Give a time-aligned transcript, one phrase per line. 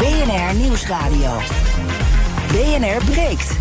[0.00, 1.30] BNR Nieuwsradio.
[2.52, 3.56] BNR breekt.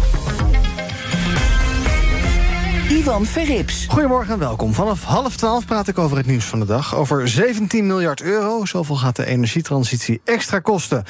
[2.90, 3.86] Ivan Verrips.
[3.90, 4.74] Goedemorgen en welkom.
[4.74, 6.96] Vanaf half twaalf praat ik over het nieuws van de dag.
[6.96, 8.66] Over 17 miljard euro.
[8.66, 11.04] Zoveel gaat de energietransitie extra kosten.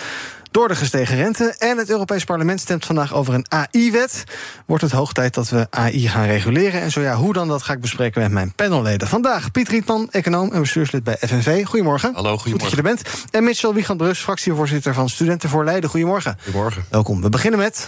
[0.51, 4.23] Door de gestegen rente en het Europees Parlement stemt vandaag over een AI-wet.
[4.65, 6.81] Wordt het hoog tijd dat we AI gaan reguleren?
[6.81, 7.47] En zo ja, hoe dan?
[7.47, 9.07] Dat ga ik bespreken met mijn panelleden.
[9.07, 11.65] Vandaag Piet Rietman, econoom en bestuurslid bij FNV.
[11.65, 12.13] Goedemorgen.
[12.13, 12.69] Hallo, Goed dat goedemorgen.
[12.69, 13.31] je er bent.
[13.31, 15.89] En Mitchell Wiegand-Brus, fractievoorzitter van Studenten voor Leiden.
[15.89, 16.37] Goedemorgen.
[16.43, 16.85] Goedemorgen.
[16.89, 17.21] Welkom.
[17.21, 17.87] We beginnen met...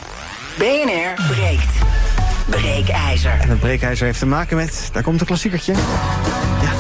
[0.58, 1.74] BNR breekt.
[2.50, 3.40] Breekijzer.
[3.42, 4.90] En het breekijzer heeft te maken met...
[4.92, 5.74] Daar komt een klassiekertje.
[6.62, 6.72] Ja,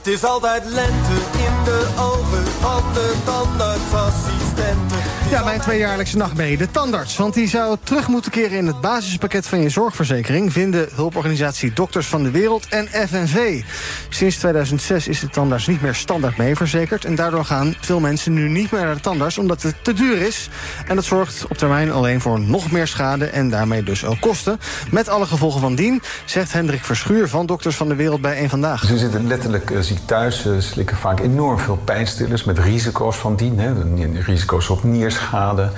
[0.00, 5.19] Het is altijd lente in de ogen van de tandartsassistenten.
[5.30, 7.16] Ja, mijn tweejaarlijkse nachtmerrie, de tandarts.
[7.16, 10.52] Want die zou terug moeten keren in het basispakket van je zorgverzekering...
[10.52, 13.62] vinden hulporganisatie Dokters van de Wereld en FNV.
[14.08, 17.04] Sinds 2006 is de tandarts niet meer standaard meeverzekerd...
[17.04, 19.38] en daardoor gaan veel mensen nu niet meer naar de tandarts...
[19.38, 20.48] omdat het te duur is.
[20.86, 23.24] En dat zorgt op termijn alleen voor nog meer schade...
[23.26, 24.58] en daarmee dus ook kosten.
[24.90, 27.28] Met alle gevolgen van dien, zegt Hendrik Verschuur...
[27.28, 28.84] van Dokters van de Wereld bij Eén Vandaag.
[28.84, 33.36] Ze zitten letterlijk eh, ziek thuis, ze slikken vaak enorm veel pijnstillers met risico's van
[33.36, 33.58] dien.
[33.58, 33.72] Hè.
[34.20, 34.84] Risico's op
[35.20, 35.72] nierschade.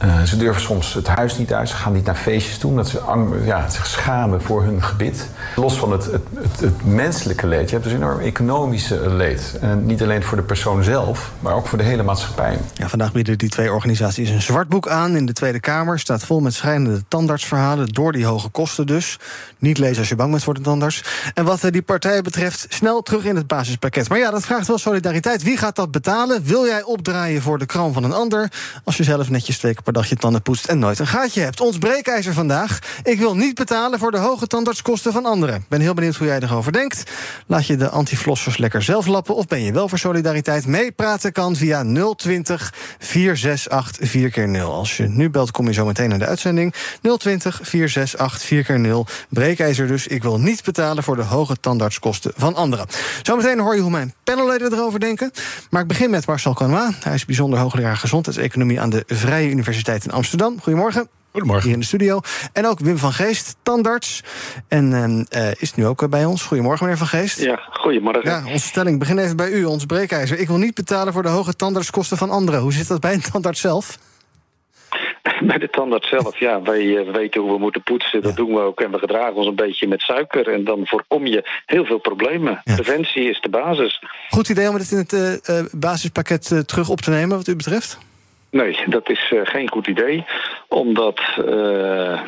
[0.00, 2.88] Eh, ze durven soms het huis niet uit, ze gaan niet naar feestjes toe, omdat
[2.88, 3.00] ze
[3.44, 5.28] ja, zich schamen voor hun gebit.
[5.56, 9.58] Los van het, het, het, menselijke leed, je hebt dus enorm economische leed.
[9.60, 12.58] En niet alleen voor de persoon zelf, maar ook voor de hele maatschappij.
[12.74, 15.98] Ja, vandaag bieden die twee organisaties een zwart boek aan in de Tweede Kamer.
[15.98, 19.18] Staat vol met schrijnende tandartsverhalen door die hoge kosten dus.
[19.58, 21.04] Niet lezen als je bang bent voor de tandarts.
[21.34, 24.08] En wat eh, die partijen betreft, snel terug in het basispakket.
[24.08, 25.42] Maar ja, dat vraagt wel solidariteit.
[25.42, 26.44] Wie gaat dat betalen?
[26.44, 28.52] Wil jij opdraaien voor de kroon van een ander?
[28.84, 31.60] Als je zelf netjes twee dag je tanden poetst en nooit een gaatje hebt.
[31.60, 32.78] Ons breekijzer vandaag.
[33.02, 35.64] Ik wil niet betalen voor de hoge tandartskosten van anderen.
[35.68, 37.10] Ben heel benieuwd hoe jij erover denkt.
[37.46, 39.34] Laat je de antiflossers lekker zelf lappen...
[39.34, 40.66] of ben je wel voor solidariteit?
[40.66, 41.84] Meepraten kan via
[42.16, 44.60] 020 468 4x0.
[44.60, 46.74] Als je nu belt, kom je zo meteen naar de uitzending.
[47.18, 49.26] 020 468 4x0.
[49.28, 50.06] Breekijzer dus.
[50.06, 52.86] Ik wil niet betalen voor de hoge tandartskosten van anderen.
[53.22, 55.30] Zometeen hoor je hoe mijn panelleden erover denken.
[55.70, 56.94] Maar ik begin met Marcel Canois.
[57.00, 58.80] Hij is bijzonder hoogleraar gezondheidseconomie...
[58.80, 60.60] aan de Vrije Universiteit in Amsterdam.
[60.60, 61.08] Goedemorgen.
[61.30, 61.64] Goedemorgen.
[61.64, 62.20] Hier in de studio.
[62.52, 64.22] En ook Wim van Geest, tandarts.
[64.68, 66.42] En ehm, eh, is nu ook eh, bij ons.
[66.42, 67.40] Goedemorgen, meneer van Geest.
[67.40, 68.30] Ja, goedemorgen.
[68.30, 68.98] Ja, onze stelling.
[68.98, 70.38] Begin even bij u, ons breekijzer.
[70.38, 72.60] Ik wil niet betalen voor de hoge tandartskosten van anderen.
[72.60, 73.98] Hoe zit dat bij een tandarts zelf?
[75.46, 78.22] Bij de tandarts zelf, ja, wij eh, weten hoe we moeten poetsen.
[78.22, 78.80] Dat doen we ook.
[78.80, 80.48] En we gedragen ons een beetje met suiker.
[80.48, 82.60] En dan voorkom je heel veel problemen.
[82.64, 82.74] Ja.
[82.74, 84.02] Preventie is de basis.
[84.28, 87.56] Goed idee om het in het eh, eh, basispakket terug op te nemen, wat u
[87.56, 87.98] betreft?
[88.50, 90.24] Nee, dat is eh, geen goed idee.
[90.68, 92.20] Omdat eh,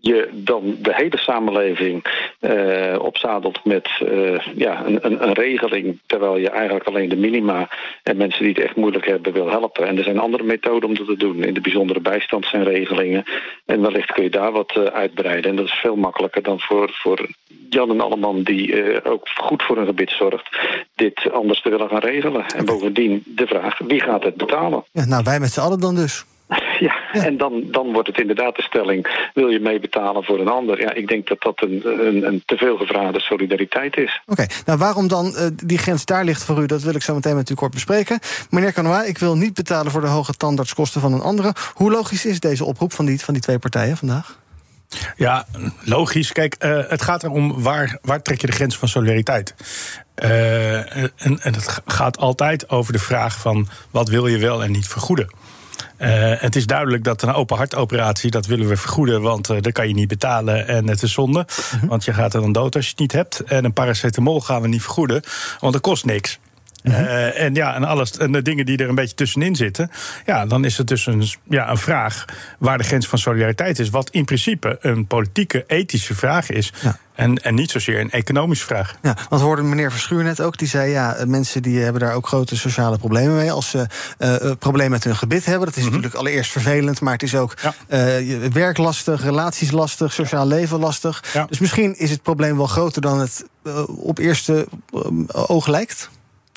[0.00, 2.04] je dan de hele samenleving
[2.40, 6.00] eh, opzadelt met eh, ja, een, een, een regeling.
[6.06, 7.68] Terwijl je eigenlijk alleen de minima
[8.02, 9.86] en mensen die het echt moeilijk hebben wil helpen.
[9.86, 11.44] En er zijn andere methoden om dat te doen.
[11.44, 13.24] In de bijzondere bijstand zijn regelingen.
[13.66, 15.50] En wellicht kun je daar wat eh, uitbreiden.
[15.50, 17.28] En dat is veel makkelijker dan voor, voor
[17.68, 20.58] Jan en Alleman, die ook goed voor hun gebied zorgt,
[20.94, 22.46] dit anders te willen gaan regelen.
[22.46, 24.84] En bovendien de vraag: wie gaat het betalen?
[24.92, 26.24] Ja, nou, wij met z'n allen dan dus.
[26.80, 30.80] Ja, en dan, dan wordt het inderdaad de stelling: wil je meebetalen voor een ander?
[30.80, 34.22] Ja, ik denk dat dat een, een, een te veel gevraagde solidariteit is.
[34.26, 37.14] Oké, nou waarom dan eh, die grens daar ligt voor u, dat wil ik zo
[37.14, 38.18] meteen met u kort bespreken.
[38.50, 41.54] Meneer Canois, ik wil niet betalen voor de hoge tandartskosten van een andere.
[41.74, 44.38] Hoe logisch is deze oproep van die, van die twee partijen vandaag?
[45.16, 45.46] Ja,
[45.84, 46.32] logisch.
[46.32, 49.54] Kijk, eh, het gaat erom waar, waar trek je de grens van solidariteit.
[50.14, 54.70] Eh, en, en het gaat altijd over de vraag van wat wil je wel en
[54.70, 55.30] niet vergoeden.
[55.96, 59.72] Eh, het is duidelijk dat een open hartoperatie, dat willen we vergoeden, want eh dat
[59.72, 61.46] kan je niet betalen en het is zonde.
[61.86, 63.40] Want je gaat er dan dood als je het niet hebt.
[63.40, 65.22] En een paracetamol gaan we niet vergoeden,
[65.60, 66.38] want dat kost niks.
[66.82, 69.90] Eh, en ja, en, alles, en de dingen die er een beetje tussenin zitten.
[70.26, 72.24] Ja, dan is het dus een, ja, een vraag
[72.58, 73.90] waar de grens van solidariteit is.
[73.90, 76.72] Wat in principe een politieke, ethische vraag is.
[76.82, 76.98] Ja.
[77.20, 78.94] En, en niet zozeer een economische vraag.
[79.02, 80.58] Ja, want we hoorden meneer Verschuur net ook.
[80.58, 83.52] Die zei, ja, eh, mensen die hebben daar ook grote sociale problemen mee.
[83.52, 83.86] Als ze
[84.18, 85.66] eh eh, problemen met hun gebit hebben.
[85.66, 87.00] Dat is natuurlijk allereerst vervelend.
[87.00, 87.74] Maar het is ook Ja.
[88.16, 91.24] je- werk lastig, relaties lastig, sociaal leven lastig.
[91.32, 91.46] Ja.
[91.48, 93.44] Dus misschien is het probleem wel groter dan het
[93.86, 94.66] op eerste
[95.32, 96.10] oog lijkt.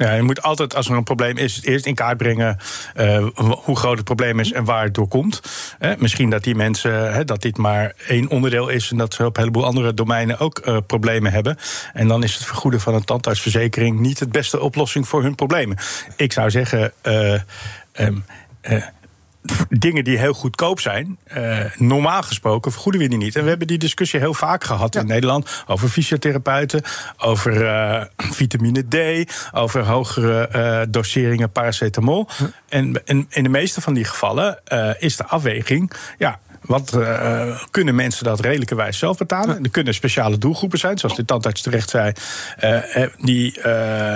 [0.04, 2.58] Ja, je moet altijd, als er een probleem is, eerst in kaart brengen
[2.96, 5.42] uh, hoe groot het probleem is en waar het door komt.
[5.80, 9.36] Eh, misschien dat die mensen, dat dit maar één onderdeel is en dat ze op
[9.36, 11.58] een heleboel andere domeinen ook uh, problemen hebben.
[11.94, 15.78] En dan is het vergoeden van een tandartsverzekering niet de beste oplossing voor hun problemen.
[16.16, 16.94] Ik zou zeggen.
[17.94, 18.26] Um,
[19.70, 23.36] dingen die heel goedkoop zijn, uh, normaal gesproken vergoeden we die niet.
[23.36, 26.82] En we hebben die discussie heel vaak gehad in Nederland over fysiotherapeuten,
[27.18, 32.28] over uh, vitamine D, over hogere uh, doseringen paracetamol.
[32.70, 34.60] En, en, in de meeste van die gevallen
[35.00, 39.64] is de afweging, ja, wat uh, kunnen mensen dat redelijkerwijs zelf betalen?
[39.64, 42.12] Er kunnen speciale doelgroepen zijn, zoals de tandarts terecht zei,
[42.64, 43.64] uh, die, uh,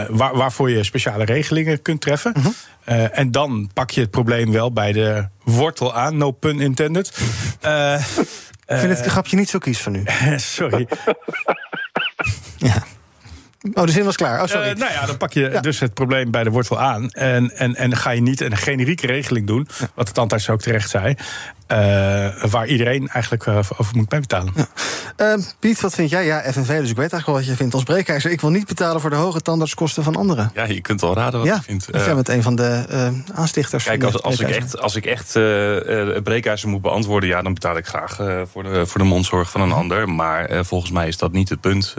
[0.09, 2.33] waar, waarvoor je speciale regelingen kunt treffen.
[2.37, 2.45] Uh
[2.85, 3.19] -huh.
[3.19, 7.11] en dan pak je het probleem wel bij de wortel aan, no pun intended.
[8.67, 10.03] Ik vind het grapje niet zo kies van u.
[10.37, 10.87] sorry.
[12.57, 12.83] ja.
[13.73, 14.41] Oh, de zin was klaar.
[14.41, 14.69] Oh, sorry.
[14.69, 15.61] Uh, nou ja, dan pak je ja.
[15.61, 17.09] dus het probleem bij de wortel aan.
[17.09, 20.89] En, en, en ga je niet een generieke regeling doen, wat de tandarts ook terecht
[20.89, 21.15] zei.
[21.71, 24.53] Uh, waar iedereen eigenlijk uh, over moet betalen.
[24.55, 24.67] Ja.
[25.35, 26.25] Uh, Piet, wat vind jij?
[26.25, 28.31] Ja, FNV, dus ik weet eigenlijk wel wat je vindt als breekijzer.
[28.31, 30.51] Ik wil niet betalen voor de hoge tandartskosten van anderen.
[30.53, 31.87] Ja, je kunt wel raden wat ja, je vindt.
[31.91, 32.83] jij bent een van de
[33.33, 33.83] aanstichters.
[33.83, 37.29] Kijk, van als, als, ik echt, als ik echt het breekijzer moet beantwoorden...
[37.29, 38.15] ja, dan betaal ik graag
[38.51, 40.09] voor, de, voor de mondzorg van een ander.
[40.09, 41.95] Maar volgens mij is dat niet het punt.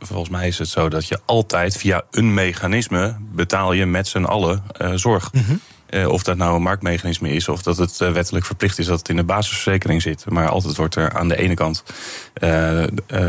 [0.00, 3.16] volgens mij is het zo dat je altijd via een mechanisme...
[3.32, 4.62] betaal je met z'n allen
[4.94, 5.32] zorg.
[5.32, 5.54] Mhm.
[5.90, 8.98] Uh, of dat nou een marktmechanisme is, of dat het uh, wettelijk verplicht is dat
[8.98, 10.30] het in de basisverzekering zit.
[10.30, 11.84] Maar altijd wordt er aan de ene kant
[12.42, 12.84] uh,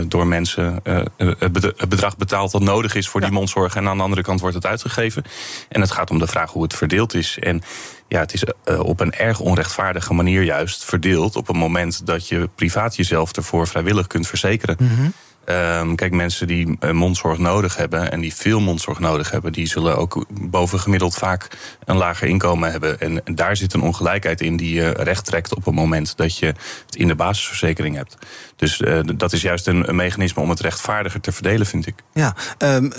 [0.08, 0.82] door mensen
[1.18, 3.28] het bedrag betaald dat nodig is voor ja.
[3.28, 3.76] die mondzorg.
[3.76, 5.24] En aan de andere kant wordt het uitgegeven.
[5.70, 7.38] En het gaat om de vraag hoe het verdeeld is.
[7.40, 7.62] En
[8.08, 8.44] ja, het is
[8.80, 11.36] op een erg onrechtvaardige manier juist verdeeld.
[11.36, 14.76] op het moment dat je privaat jezelf ervoor vrijwillig kunt verzekeren.
[14.80, 15.14] Mm -hmm.
[15.46, 19.68] Um, kijk, mensen die uh, mondzorg nodig hebben en die veel mondzorg nodig hebben, die
[19.68, 21.48] zullen ook bovengemiddeld vaak
[21.86, 23.00] een lager inkomen hebben.
[23.00, 26.38] En, en daar zit een ongelijkheid in die je recht trekt op het moment dat
[26.38, 28.18] je het in de basisverzekering hebt.
[28.56, 31.96] Dus uh, dat is juist een, een, mechanisme om het rechtvaardiger te verdelen, vind ik.
[32.14, 32.92] Ja, um,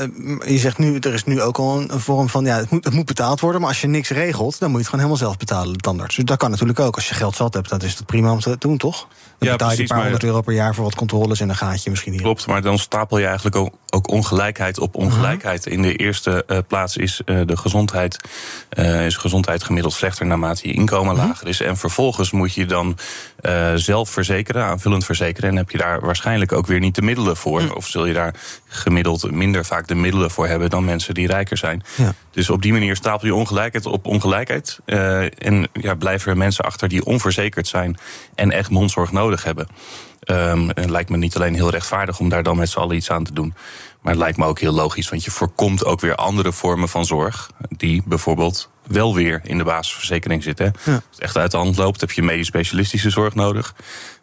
[0.46, 2.84] je zegt nu, er is nu ook al een, een vorm van, ja, het moet,
[2.84, 5.26] het moet, betaald worden, maar als je niks regelt, dan moet je het gewoon helemaal
[5.26, 6.16] zelf betalen, de tandarts.
[6.16, 6.94] Dus dat kan natuurlijk ook.
[6.94, 8.98] Als je geld zat hebt, dan is het prima om te doen, toch?
[8.98, 9.08] Dan
[9.48, 11.46] ja, betaal je precies, een paar maar- honderd euro per jaar voor wat controles en
[11.46, 12.22] dan gaat je misschien hier.
[12.30, 15.66] Klopt, maar dan stapel je eigenlijk ook, ook ongelijkheid op ongelijkheid.
[15.66, 18.16] In de eerste uh, plaats is uh, de gezondheid,
[18.78, 21.60] uh, is gezondheid gemiddeld slechter naarmate je inkomen lager is.
[21.60, 22.98] En vervolgens moet je dan
[23.74, 25.50] zelf verzekeren, aanvullend verzekeren.
[25.50, 27.72] En heb je daar waarschijnlijk ook weer niet de middelen voor.
[27.74, 28.34] Of zul je daar
[28.70, 31.82] gemiddeld minder vaak de middelen voor hebben dan mensen die rijker zijn.
[31.96, 32.14] Ja.
[32.30, 34.78] Dus op die manier stapel je ongelijkheid op ongelijkheid.
[35.38, 37.98] en ja, blijven er mensen achter die onverzekerd zijn
[38.34, 39.66] en echt mondzorg nodig hebben.
[40.26, 43.10] Um, het lijkt me niet alleen heel rechtvaardig om daar dan met z'n allen iets
[43.10, 43.54] aan te doen.
[44.00, 47.04] Maar het lijkt me ook heel logisch, want je voorkomt ook weer andere vormen van
[47.04, 47.50] zorg.
[47.68, 50.72] Die bijvoorbeeld wel weer in de basisverzekering zitten.
[50.84, 50.92] Ja.
[50.94, 53.74] Als het echt uit de hand loopt, heb je medisch specialistische zorg nodig.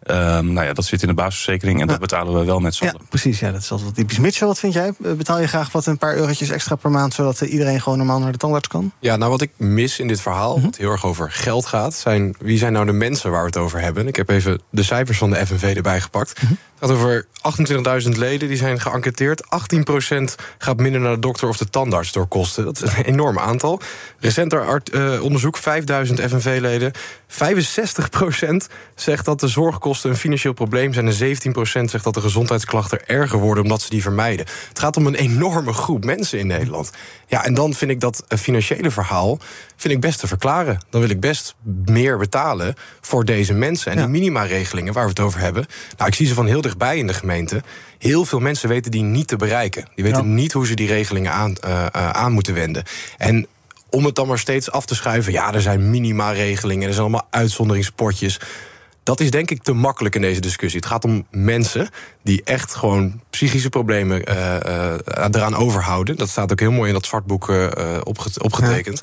[0.09, 1.91] Um, nou ja, dat zit in de basisverzekering en Ja.
[1.91, 3.05] dat betalen we wel met z'n Ja, allen.
[3.09, 3.39] precies.
[3.39, 4.19] Ja, dat is altijd wel typisch.
[4.19, 4.91] Mitchell, wat vind jij?
[5.03, 7.13] Eh, Betaal je graag wat een paar eurotjes extra per maand...
[7.13, 8.91] zodat eh, iedereen gewoon normaal naar de tandarts kan?
[8.99, 12.35] Ja, nou wat ik mis in dit verhaal, wat heel erg over geld gaat, zijn
[12.39, 14.07] wie zijn nou de mensen waar we het over hebben?
[14.07, 16.39] Ik heb even de cijfers van de FNV erbij gepakt.
[16.79, 17.25] Het gaat over
[18.03, 19.43] 28.000 leden die zijn geënquêteerd.
[19.43, 22.65] 18% gaat minder naar de dokter of de tandarts door kosten.
[22.65, 23.81] Dat is een enorm aantal.
[24.19, 26.91] Recenter art- eh, onderzoek, 5000 FNV-leden.
[27.27, 31.07] 65% zegt dat de zorgkosten een financieel probleem zijn.
[31.07, 34.45] En 17% zegt dat de gezondheidsklachten erger worden omdat ze die vermijden.
[34.69, 36.91] Het gaat om een enorme groep mensen in Nederland.
[37.27, 39.39] Ja, en dan vind ik dat financiële verhaal
[39.75, 40.77] vind ik best te verklaren.
[40.89, 41.55] Dan wil ik best
[41.85, 43.91] meer betalen voor deze mensen.
[43.91, 44.03] En Ja.
[44.03, 45.65] die minima-regelingen waar we het over hebben...
[45.97, 47.63] nou, ik zie ze van heel dichtbij in de gemeente.
[47.97, 49.87] Heel veel mensen weten die niet te bereiken.
[49.95, 50.33] Die weten Ja.
[50.33, 52.83] niet hoe ze die regelingen aan, eh, eh, aan moeten wenden.
[53.17, 53.47] En
[53.89, 55.31] om het dan maar steeds af te schuiven...
[55.31, 58.39] ja, er zijn minima-regelingen, er zijn allemaal uitzonderingspotjes...
[59.03, 60.79] Dat is denk ik te makkelijk in deze discussie.
[60.79, 61.89] Het gaat om mensen
[62.23, 64.93] die echt gewoon psychische problemen eh,
[65.31, 66.17] eraan overhouden.
[66.17, 67.47] Dat staat ook heel mooi in dat zwartboek
[68.03, 69.01] opge- opgetekend.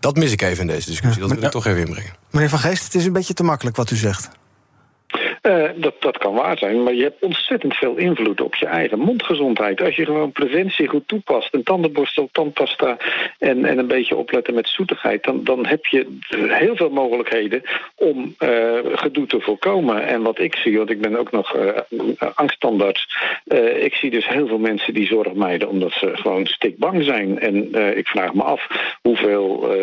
[0.00, 1.20] Dat mis ik even in deze discussie.
[1.20, 2.12] Dat wil ik toch even inbrengen.
[2.30, 4.28] Meneer Van Geest, het is een beetje te makkelijk wat u zegt.
[5.46, 8.98] Eh, dat, dat kan waar zijn, maar je hebt ontzettend veel invloed op je eigen
[8.98, 9.82] mondgezondheid.
[9.82, 12.96] Als je gewoon preventie goed toepast, een tandenborstel, tandpasta
[13.38, 17.62] en, en een beetje opletten met zoetigheid, dan, dan heb je heel veel mogelijkheden
[17.94, 20.06] om eh, gedoe te voorkomen.
[20.06, 21.80] En wat ik zie, want ik ben ook nog eh,
[22.34, 27.04] angsttandarts, eh, ik zie dus heel veel mensen die zorg mijden omdat ze gewoon stikbang
[27.04, 27.38] zijn.
[27.38, 28.66] En ik vraag me af
[29.02, 29.74] hoeveel.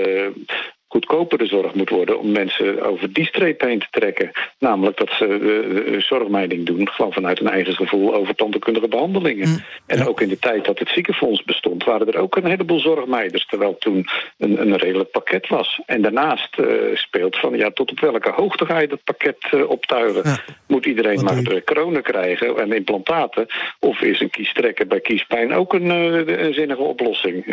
[0.94, 4.32] Eh, goedkoper de zorg moet worden om mensen over die streep heen te trekken.
[4.60, 9.50] Namelijk dat ze uh, zorgmeiding doen, gewoon vanuit een eigen gevoel over tandheelkundige behandelingen.
[9.50, 9.64] Mm.
[9.86, 13.46] En ook in de tijd dat het ziekenfonds bestond, waren er ook een heleboel zorgmeiders,
[13.46, 14.06] terwijl toen
[14.38, 15.82] een, een redelijk pakket was.
[15.86, 19.70] En daarnaast uh, speelt van ja, tot op welke hoogte ga je dat pakket uh,
[19.70, 20.40] optuigen?
[20.68, 23.46] Moet iedereen maar de kronen krijgen en implantaten?
[23.80, 27.46] Of is een kiestrekker bij kiespijn ook een, een zinnige oplossing?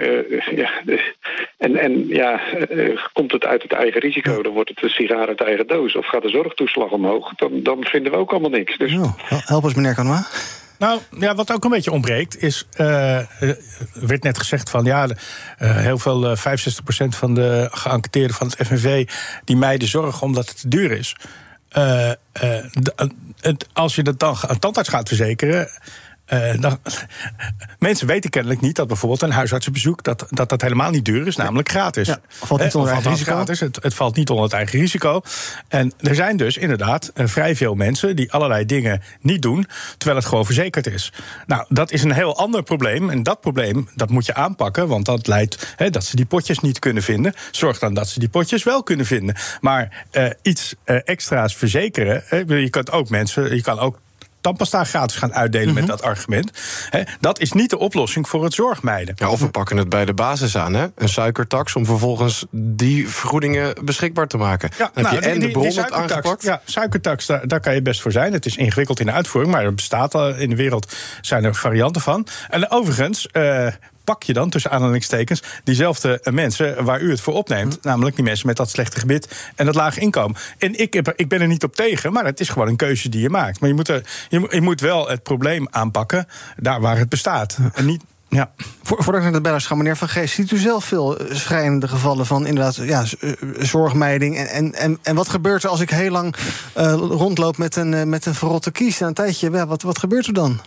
[0.54, 0.70] ja,
[1.58, 2.40] en, en ja,
[3.12, 5.96] komt het uit het eigen risico, dan wordt het een sigaar uit eigen doos.
[5.96, 8.78] Of gaat de zorgtoeslag omhoog, dan, dan vinden we ook allemaal niks.
[8.78, 8.96] Dus...
[9.26, 10.58] Help eens, meneer Canois.
[10.78, 12.66] Nou, ja, wat ook een beetje ontbreekt is.
[12.72, 13.18] Uh,
[13.94, 16.40] werd net gezegd van ja, uh, heel veel, uh, 65%
[17.08, 19.08] van de geënquêteerden van het FNV.
[19.44, 21.16] die mijden zorg omdat het te duur is.
[23.72, 25.68] als je dat dan aan tandarts gaat verzekeren.
[26.32, 26.78] Uh, dan,
[27.78, 30.02] mensen weten kennelijk niet dat bijvoorbeeld een huisartsenbezoek...
[30.02, 32.06] dat dat, dat helemaal niet duur is, namelijk gratis.
[32.06, 33.32] Ja, valt niet onder eigen risico.
[33.32, 35.20] Gratis, het, het, valt niet onder het eigen risico.
[35.68, 38.16] En er zijn dus inderdaad uh, vrij veel mensen...
[38.16, 39.66] die allerlei dingen niet doen,
[39.98, 41.12] terwijl het gewoon verzekerd is.
[41.46, 43.10] Nou, dat is een heel ander probleem.
[43.10, 45.74] En dat probleem dat moet je aanpakken, want dat leidt...
[45.76, 47.34] He, dat ze die potjes niet kunnen vinden.
[47.50, 49.36] Zorg dan dat ze die potjes wel kunnen vinden.
[49.60, 52.24] Maar uh, iets extra's verzekeren...
[52.46, 53.98] je, kunt ook mensen, je kan ook
[54.40, 55.92] tandpasta gratis gaan uitdelen met mhm.
[55.92, 56.50] dat argument.
[57.20, 59.14] dat is niet de oplossing voor het zorgmijden.
[59.18, 60.86] Ja, of we pakken het bij de basis aan, hè?
[60.94, 61.76] een suikertax...
[61.76, 64.70] om vervolgens die vergoedingen beschikbaar te maken.
[64.78, 66.42] Ja, Dan nou, heb je en de bron aangepakt.
[66.42, 68.32] Ja, suikertax, daar, daar, kan je best voor zijn.
[68.32, 70.94] Het is ingewikkeld in de uitvoering, maar er bestaat al in de wereld...
[71.20, 72.26] zijn er varianten van.
[72.48, 73.28] En overigens...
[73.32, 73.66] Uh,
[74.04, 77.78] pak je dan, tussen aanhalingstekens, diezelfde mensen waar u het voor opneemt.
[77.80, 77.88] Hm.
[77.88, 80.36] Namelijk die mensen met dat slechte gebit en dat lage inkomen.
[80.58, 83.08] En ik, heb, ik ben er niet op tegen, maar het is gewoon een keuze
[83.08, 83.60] die je maakt.
[83.60, 86.26] Maar je moet, er, je, je moet wel het probleem aanpakken
[86.56, 87.58] daar waar het bestaat.
[87.74, 88.02] En niet.
[88.28, 88.50] Ja.
[88.82, 91.88] Voordat ik naar de bellers ga, meneer Van Geest, ziet u zelf veel eh, schrijnende
[91.88, 94.36] gevallen van inderdaad ja, eh, zorgmeiding?
[94.36, 96.34] En, en, en wat gebeurt er als ik heel lang
[96.76, 99.00] uh, rondloop met een, met een verrotte kies?
[99.00, 100.60] En een tijdje, ja, wat, wat gebeurt er dan?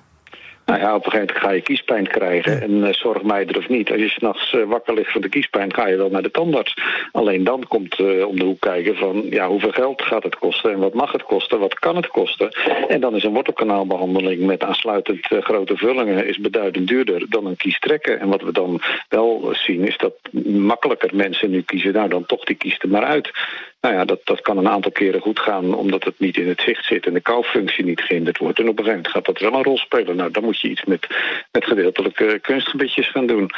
[0.65, 2.61] Nou ja, op een gegeven moment ga je kiespijn krijgen.
[2.61, 3.91] En uh, zorg mij er of niet.
[3.91, 6.73] Als je s'nachts uh, wakker ligt van de kiespijn, ga je wel naar de tandarts.
[7.11, 10.71] Alleen dan komt uh, om de hoek kijken van ja, hoeveel geld gaat het kosten
[10.71, 12.49] en wat mag het kosten, wat kan het kosten.
[12.87, 17.79] En dan is een wortelkanaalbehandeling met aansluitend grote vullingen is beduidend duurder dan een kies
[17.79, 18.19] trekken.
[18.19, 22.43] En wat we dan wel zien is dat makkelijker mensen nu kiezen, nou dan toch
[22.43, 23.31] die kiest er maar uit.
[23.83, 26.61] Nou ja, dat, dat kan een aantal keren goed gaan omdat het niet in het
[26.61, 28.59] zicht zit en de koufunctie niet gehinderd wordt.
[28.59, 30.15] En op een gegeven moment gaat dat wel een rol spelen.
[30.15, 31.07] Nou, dan moet je iets met,
[31.51, 33.51] met gedeeltelijke kunstgebitjes gaan doen.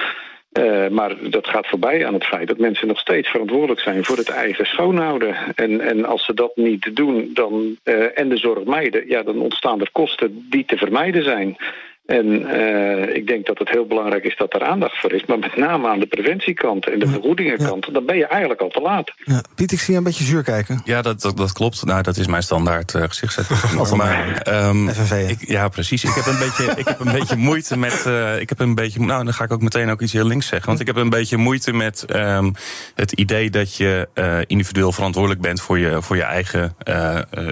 [0.59, 4.17] Uh, maar dat gaat voorbij aan het feit dat mensen nog steeds verantwoordelijk zijn voor
[4.17, 5.35] het eigen schoonhouden.
[5.55, 9.39] En, en als ze dat niet doen dan, uh, en de zorg mijden, ja, dan
[9.39, 11.57] ontstaan er kosten die te vermijden zijn.
[12.05, 15.25] En uh, ik denk dat het heel belangrijk is dat er aandacht voor is.
[15.25, 17.93] Maar met name aan de preventiekant en de vergoedingenkant...
[17.93, 19.13] dan ben je eigenlijk al te laat.
[19.23, 20.81] Ja, Piet, ik zie je een beetje zuur kijken.
[20.83, 21.85] Ja, dat, dat, dat klopt.
[21.85, 23.03] Nou, dat is mijn standaard uh,
[23.95, 24.89] maar, um,
[25.27, 26.03] ik, ja, precies.
[26.03, 28.03] Ik heb een beetje, ik heb een beetje moeite met...
[28.07, 30.47] Uh, ik heb een beetje, nou, dan ga ik ook meteen ook iets heel links
[30.47, 30.67] zeggen.
[30.67, 32.53] Want ik heb een beetje moeite met um,
[32.95, 34.07] het idee dat je
[34.47, 35.61] individueel verantwoordelijk bent...
[35.61, 36.75] voor je, voor je eigen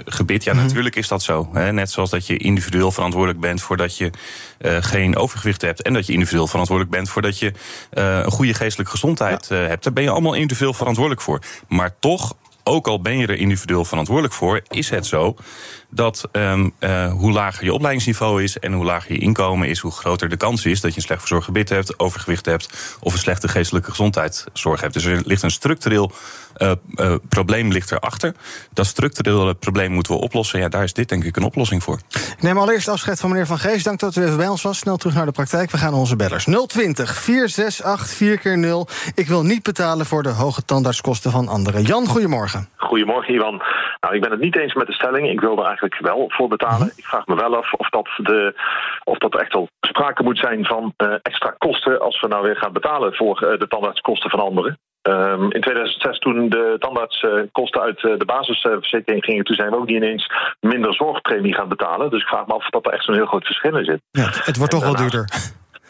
[0.04, 0.44] gebit.
[0.44, 0.66] Ja, mm -hmm.
[0.66, 1.48] natuurlijk is dat zo.
[1.52, 1.72] Hè?
[1.72, 3.60] Net zoals dat je individueel verantwoordelijk bent...
[3.60, 4.10] voordat je
[4.60, 5.82] uh, geen overgewicht hebt.
[5.82, 9.84] En dat je individueel verantwoordelijk bent voordat je uh, een goede geestelijke gezondheid uh, hebt.
[9.84, 11.40] Daar ben je allemaal individueel verantwoordelijk voor.
[11.68, 12.34] Maar toch,
[12.64, 15.36] ook al ben je er individueel verantwoordelijk voor, is het zo
[15.94, 19.92] dat um, uh, hoe lager je opleidingsniveau is en hoe lager je inkomen is, hoe
[19.92, 23.18] groter de kans is dat je een slecht verzorgd gebit hebt, overgewicht hebt of een
[23.18, 24.94] slechte geestelijke gezondheidszorg hebt.
[24.94, 26.12] Dus er ligt een structureel
[26.58, 28.34] uh, uh, probleem ligt erachter.
[28.72, 30.58] Dat structurele probleem moeten we oplossen.
[30.60, 31.98] Ja, daar is dit denk ik een oplossing voor.
[32.08, 33.84] Ik neem allereerst afscheid van meneer Van Geest.
[33.84, 34.78] Dank dat u even bij ons was.
[34.78, 35.70] Snel terug naar de praktijk.
[35.70, 36.44] We gaan naar onze bellers.
[36.44, 41.82] 020 468 4 keer 0 Ik wil niet betalen voor de hoge tandartskosten van anderen.
[41.82, 42.68] Jan, goedemorgen.
[42.76, 43.62] Goedemorgen, Ivan.
[44.00, 45.30] Nou, ik ben het niet eens met de stelling.
[45.30, 46.92] Ik wil er eigenlijk wel voor betalen.
[46.96, 48.54] Ik vraag me wel af of dat, de,
[49.04, 52.56] of dat echt wel sprake moet zijn van uh, extra kosten als we nou weer
[52.56, 54.78] gaan betalen voor uh, de tandartskosten van anderen.
[55.08, 59.96] Um, in 2006, toen de tandartskosten uit de basisverzekering gingen, toen zijn we ook niet
[59.96, 62.10] ineens minder zorgpremie gaan betalen.
[62.10, 64.00] Dus ik vraag me af of dat er echt zo'n heel groot verschil in zit.
[64.10, 65.28] Ja, het wordt toch wel duurder.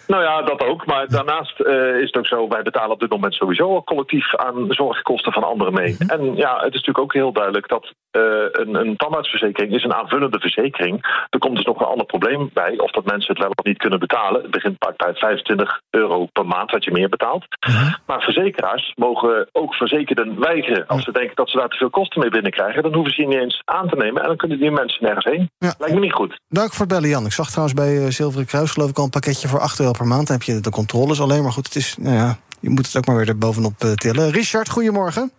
[0.06, 0.86] Nou ja, dat ook.
[0.86, 4.36] Maar daarnaast uh, is het ook zo, wij betalen op dit moment sowieso al collectief
[4.36, 5.96] aan zorgkosten van anderen mee.
[5.98, 6.10] Mhm.
[6.10, 9.94] En ja, het is natuurlijk ook heel duidelijk dat uh, een, een tandartsverzekering is een
[9.94, 11.26] aanvullende verzekering.
[11.30, 13.78] Er komt dus nog een ander probleem bij, of dat mensen het wel of niet
[13.78, 14.42] kunnen betalen.
[14.42, 17.44] Het begint bij 25 euro per maand wat je meer betaalt.
[17.66, 17.92] Mhm.
[18.06, 20.86] Maar verzekeraars mogen ook verzekerden weigeren.
[20.86, 23.28] Als ze denken dat ze daar te veel kosten mee binnenkrijgen, dan hoeven ze die
[23.28, 24.22] niet eens aan te nemen.
[24.22, 25.50] En dan kunnen die mensen nergens heen.
[25.58, 25.74] Ja.
[25.78, 26.40] Lijkt me niet goed.
[26.48, 27.24] Dank voor het bellen, Jan.
[27.24, 29.92] Ik zag trouwens bij uh, Zilveren Kruis geloof ik al een pakketje voor 8 euro
[29.96, 30.26] per maand.
[30.26, 31.42] Dan heb je de controles alleen.
[31.42, 33.92] Maar goed, het is, nou ja, je moet het ook maar weer er bovenop uh,
[33.92, 34.30] tillen.
[34.30, 35.32] Richard, goedemorgen.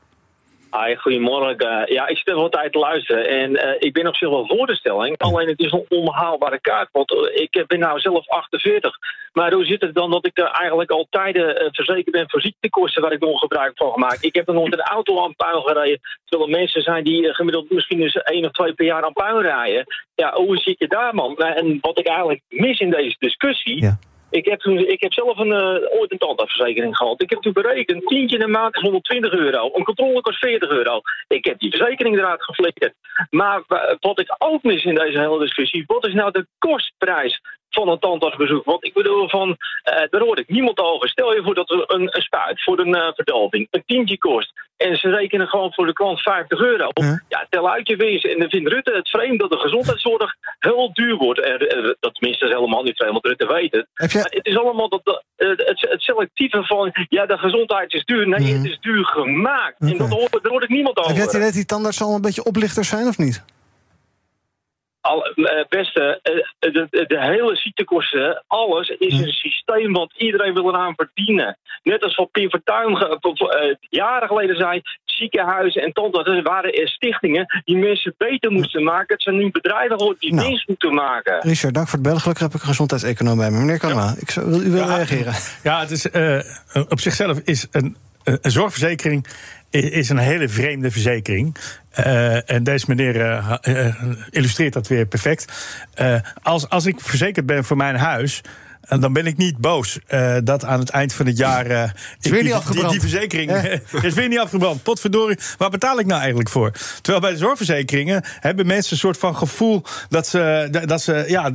[0.72, 1.94] Hi, goedemorgen.
[1.94, 3.28] Ja, ik zit er wel tijd te luisteren.
[3.28, 5.18] En eh, ik ben op zich wel voor de stelling.
[5.18, 6.90] Alleen het is een onbehaalbare kaart.
[6.92, 8.98] Want eh, ik ben nou zelf 48.
[9.36, 12.42] Maar hoe zit het dan dat ik er eigenlijk al tijden eh, verzekerd ben voor
[12.42, 14.24] ziektekosten waar ik nog gebruik van gemaakt?
[14.24, 16.00] Ik heb nog nooit een auto aan puin gereden.
[16.26, 19.14] Terwijl er mensen zijn die eh, gemiddeld misschien eens één of twee per jaar aan
[19.14, 19.86] puin rijden.
[20.16, 21.34] Ja, hoe zit je daar, man?
[21.38, 23.98] Nou, En wat ik eigenlijk mis in deze discussie.
[24.30, 27.22] Ik heb, ik heb zelf een, eh, ooit een tandartsverzekering gehad.
[27.22, 29.70] Ik heb toen berekend, tientje in de maand is 120 euro.
[29.74, 31.02] Een controle kost 40 euro.
[31.28, 32.94] Ik heb die verzekering eruit geflikkerd.
[33.30, 35.84] Maar wa- wat ik ook mis in deze hele discussie...
[35.88, 37.42] wat is nou de kostprijs
[37.76, 38.66] van een tandartsbezoek?
[38.66, 41.10] Want ik bedoel van, eh, daar hoor ik niemand over.
[41.10, 44.52] Stel je voor dat er een, een spuit voor een eh, verdoving een tientje kost...
[44.78, 46.90] en ze rekenen gewoon voor de klant 50 euro.
[47.30, 48.30] Ja, tel uit je wezen.
[48.32, 51.40] En dan vindt Rutte het vreemd dat de gezondheidszorg heel duur wordt.
[51.40, 53.88] Er, er- dat tenminste is helemaal niet vreemd, want Rutte weet het.
[54.14, 56.92] Maar het is allemaal dat, dat, eh, het, het selectieve van...
[57.10, 58.28] ja, de gezondheid is duur.
[58.28, 59.76] Nee, het is duur gemaakt.
[59.80, 61.08] En dat hoor, daar hoor ik niemand over.
[61.10, 63.44] Heb jij het idee dat die tandartsen allemaal een beetje oplichters zijn of niet?
[65.06, 70.54] Al, eh, beste, eh, de, de, de hele ziektekosten, alles is een systeem wat iedereen
[70.54, 71.58] wil eraan verdienen.
[71.84, 77.46] Net als wat Pim Fortuyn eh, jaren geleden zei, ziekenhuizen en tandartsen waren er stichtingen
[77.64, 79.14] die mensen beter moesten maken.
[79.14, 81.40] Het zijn nu bedrijven die winst moeten maken.
[81.42, 82.22] Richard, dank voor het bellen.
[82.22, 83.58] Gelukkig heb ik een gezondheidseconoom bij me.
[83.58, 85.34] Meneer Kanema, ik zou, wil u wel reageren?
[85.64, 86.40] Ja, het is, eh,
[86.90, 89.28] op zichzelf is een, een zorgverzekering
[89.70, 91.56] is een hele vreemde verzekering.
[91.96, 93.96] Eh, en deze meneer eh, eh,
[94.30, 95.54] illustreert dat weer perfect.
[96.42, 98.42] Als, als ik verzekerd ben voor mijn huis.
[98.86, 101.66] Eh, dan ben ik niet boos eh, dat aan het eind van het jaar.
[101.66, 102.90] eh, ik weer die, niet afgebrand.
[102.90, 103.52] Die, die verzekering
[104.10, 104.84] is weer niet afgebrand.
[104.84, 106.72] Potverdorie, waar betaal ik nou eigenlijk voor?
[107.02, 111.50] Terwijl bij de zorgverzekeringen hebben mensen een soort van gevoel dat ze, dat ze, ja,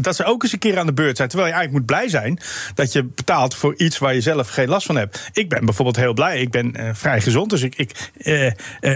[0.00, 1.28] dat, ze ook eens een keer aan de beurt zijn.
[1.28, 2.40] Terwijl je eigenlijk moet blij zijn
[2.74, 5.28] dat je betaalt voor iets waar je zelf geen last van hebt.
[5.32, 6.40] Ik ben bijvoorbeeld heel blij.
[6.40, 8.12] Ik ben eh, vrij gezond, dus ik, ik,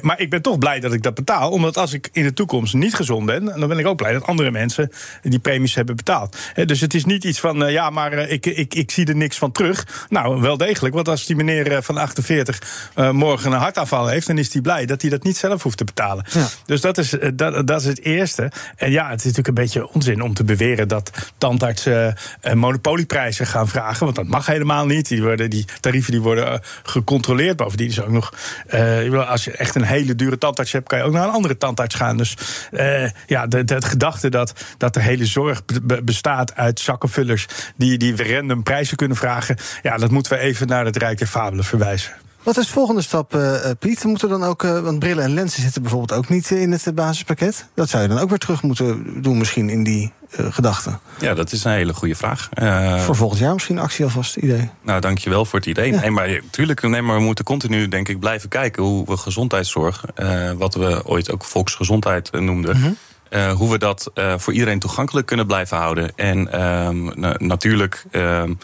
[0.01, 1.51] maar ik ben toch blij dat ik dat betaal.
[1.51, 4.27] Omdat als ik in de toekomst niet gezond ben, dan ben ik ook blij dat
[4.27, 4.91] andere mensen
[5.23, 6.37] die premies hebben betaald.
[6.65, 9.38] Dus het is niet iets van, ja, maar eh, ik, ik, ik zie er niks
[9.38, 10.07] van terug.
[10.09, 10.95] Nou, wel degelijk.
[10.95, 14.62] Want als die meneer eh, van 48 eh, morgen een hartaanval heeft, dan is hij
[14.62, 16.25] blij dat hij dat niet zelf hoeft te betalen.
[16.67, 18.50] Dus dat is, eh, dat, dat is het eerste.
[18.76, 23.47] En ja, het is natuurlijk een beetje onzin om te beweren dat tandartsen eh, monopolieprijzen
[23.47, 24.04] gaan vragen.
[24.04, 25.08] Want dat mag helemaal niet.
[25.08, 27.56] Die, worden, die tarieven die worden eh, gecontroleerd.
[27.56, 28.32] Bovendien is ook nog,
[28.67, 31.56] eh, als je echt een hele dure tandarts hebt, kan je ook naar een andere
[31.58, 32.17] tandarts gaan.
[32.17, 32.37] Dus
[32.71, 36.80] eh, ja, de, de, het gedachte dat, dat de hele zorg be- be- bestaat uit
[36.80, 37.47] zakkenvullers
[37.77, 39.57] die, die random prijzen kunnen vragen.
[39.83, 42.13] Ja, dat moeten we even naar het Rijk der Fabelen verwijzen.
[42.43, 44.05] Wat is de volgende stap, eh, eh, Piet?
[44.05, 46.95] Moeten we dan ook, eh, want brillen en lenzen zitten bijvoorbeeld ook niet in het
[46.95, 47.67] basispakket.
[47.75, 51.01] Dat zou je dan ook weer terug moeten doen, misschien in die eh, gedachten.
[51.19, 52.49] Ja, dat is een hele goede vraag.
[52.53, 54.71] Eh, Voor volgend jaar misschien actie alvast, idee.
[54.83, 55.93] Nou, dankjewel voor het idee.
[55.93, 60.05] Nee, maar tuurlijk, nee, maar we moeten continu, denk ik, blijven kijken hoe we gezondheidszorg,
[60.15, 62.99] eh, wat we ooit ook volksgezondheid noemden.
[63.32, 66.12] Eh, hoe we dat eh, voor iedereen toegankelijk kunnen blijven houden.
[66.16, 68.54] En ehm, na- natuurlijk ehm,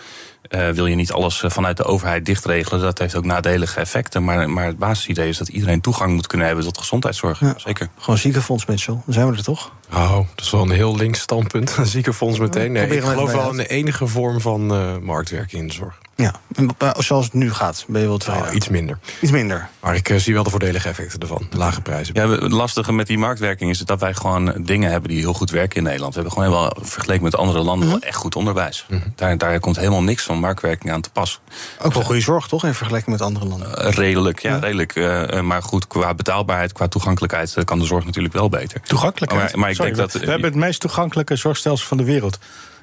[0.42, 2.80] eh, wil je niet alles vanuit de overheid dichtregelen.
[2.80, 4.24] Dat heeft ook nadelige effecten.
[4.24, 7.42] Maar, maar het basisidee is dat iedereen toegang moet kunnen hebben tot gezondheidszorg.
[7.56, 7.88] Zeker.
[7.98, 8.96] Gewoon ziekenfonds, Mitchell.
[9.04, 9.72] Dan zijn we er toch?
[9.92, 11.74] Oh, dat is wel een heel links standpunt.
[11.78, 12.72] Een ziekenfonds meteen.
[12.72, 15.98] Nee, ik geloof wel in de enige vorm van eh, marktwerking in de zorg.
[16.16, 18.42] Ja, en, zoals het nu gaat, ben je wel tevreden?
[18.44, 18.98] Nou, iets minder.
[19.20, 19.68] Iets minder.
[19.80, 21.46] Maar ik eh, zie wel de voordelige effecten ervan.
[21.50, 22.14] Lage prijzen.
[22.14, 25.32] Ja, we- het lastige met die marktwerking is dat wij gewoon dingen hebben die heel
[25.32, 26.14] goed werken in Nederland.
[26.14, 28.86] We hebben gewoon wel, vergeleken met andere landen, wel echt goed onderwijs.
[29.14, 31.40] daar, daar komt helemaal niks van marktwerking aan te pas.
[31.82, 32.64] Ook wel goede zorg, toch?
[32.64, 33.76] In vergelijking met andere landen.
[33.84, 34.94] Eh, redelijk, ja, redelijk.
[35.42, 38.80] maar goed, qua betaalbaarheid, qua toegankelijkheid kan de zorg natuurlijk wel beter.
[38.80, 39.50] Toegankelijkheid.
[39.50, 40.22] Maar, maar ik Sorry, denk dat.
[40.22, 42.38] we, hebben het meest toegankelijke zorgstelsel van de wereld.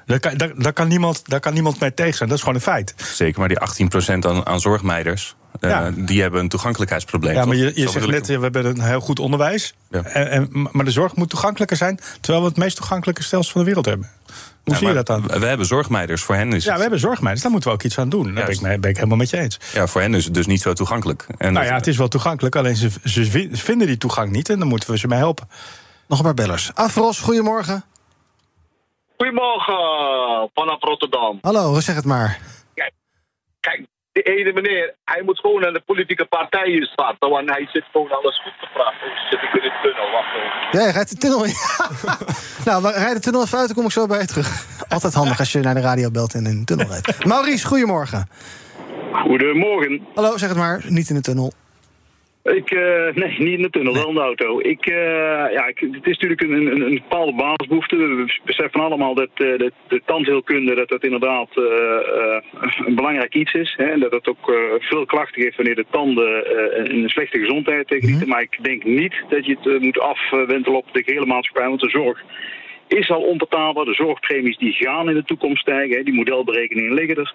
[0.06, 2.28] Daar kan, daar, daar kan, niemand, daar kan niemand mee tegen zijn.
[2.28, 2.94] Dat is gewoon een feit.
[3.14, 3.58] Zeker, maar die
[4.04, 7.34] 18% aan, aan zorgmeiders, eh, die hebben een toegankelijkheidsprobleem.
[7.34, 9.74] Ja, maar je, je zegt net, eh, we hebben een heel goed onderwijs.
[9.90, 10.02] Ja.
[10.02, 13.60] En, en, maar de zorg moet toegankelijker zijn, terwijl we het meest toegankelijke stelsel van
[13.60, 14.10] de wereld hebben.
[14.64, 15.26] Hoe Ja, zie je dat dan?
[15.26, 17.98] We hebben zorgmeiders, voor hen is Ja, we hebben zorgmeiders, daar moeten we ook iets
[17.98, 18.34] aan doen.
[18.34, 19.60] Daar ben ik, ben ik helemaal met je eens.
[19.72, 21.26] Ja, voor hen is het dus niet zo toegankelijk.
[21.38, 24.48] En nou ja, het is wel toegankelijk, alleen ze, ze vi- vinden die toegang niet
[24.48, 25.48] en dan moeten we ze mee helpen.
[26.06, 26.74] Nog een paar bellers.
[26.74, 27.84] Afros, goedemorgen.
[29.16, 31.38] Goedemorgen, vanaf Rotterdam.
[31.40, 32.38] Hallo, zeg het maar.
[32.74, 32.92] Kijk,
[33.60, 37.84] kijk, de ene meneer, hij moet gewoon naar de politieke partijen starten, want hij zit
[37.92, 39.06] gewoon alles goed te praten.
[39.06, 40.80] Oh, zit ik in de tunnel, wacht even.
[40.80, 41.54] Ja, rijdt de tunnel in.
[42.66, 44.66] nou, we rijden de tunnel even uit, dan kom ik zo bij je terug.
[44.88, 47.24] Altijd handig als je naar de radio belt en in de tunnel rijdt.
[47.32, 48.28] Maurice, goedemorgen.
[49.12, 50.06] Goedemorgen.
[50.14, 50.82] Hallo, zeg het maar.
[50.88, 51.52] Niet in de tunnel.
[52.54, 54.60] Ik, eh, nee, niet in de tunnel, wel in de auto.
[54.60, 54.94] Ik, eh,
[55.52, 57.96] ja, ik, het is natuurlijk een, een, een bepaalde basisbehoefte.
[57.96, 61.48] We beseffen allemaal dat eh, de, de tandheelkunde dat dat inderdaad
[62.86, 63.74] een belangrijk iets is.
[63.76, 68.28] Hè, en dat het ook veel klachten geeft wanneer de tanden een slechte gezondheid genieten.
[68.28, 71.68] Maar ik denk niet dat je het moet afwentelen op de gehele maatschappij.
[71.68, 72.22] Want de zorg
[72.88, 73.84] is al onbetaalbaar.
[73.84, 76.04] De zorgpremies die gaan in de toekomst stijgen.
[76.04, 77.34] Die modelberekeningen liggen er.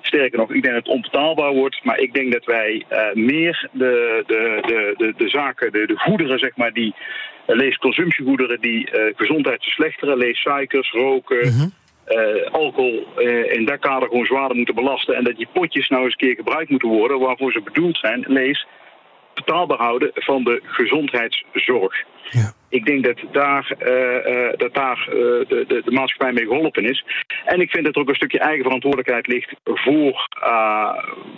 [0.00, 1.84] Sterker nog, ik denk dat het onbetaalbaar wordt.
[1.84, 5.98] Maar ik denk dat wij eh, meer de, de, de, de, de zaken, de, de
[5.98, 6.94] goederen, zeg maar, die
[7.46, 11.54] eh, lees consumptiegoederen die eh, gezondheid verslechteren, lees suikers, roken.
[12.04, 13.06] eh, alcohol
[13.48, 15.14] in dat kader gewoon zwaarder moeten belasten.
[15.16, 18.24] En dat die potjes nou eens een keer gebruikt moeten worden waarvoor ze bedoeld zijn.
[18.26, 18.66] Lees
[19.34, 22.04] betaalbaar houden van de gezondheidszorg.
[22.70, 25.14] Ik denk dat daar, eh, eh, dat daar eh,
[25.48, 27.04] de, de, de maatschappij mee geholpen is.
[27.44, 30.28] En ik vind dat er ook een stukje eigen verantwoordelijkheid ligt voor,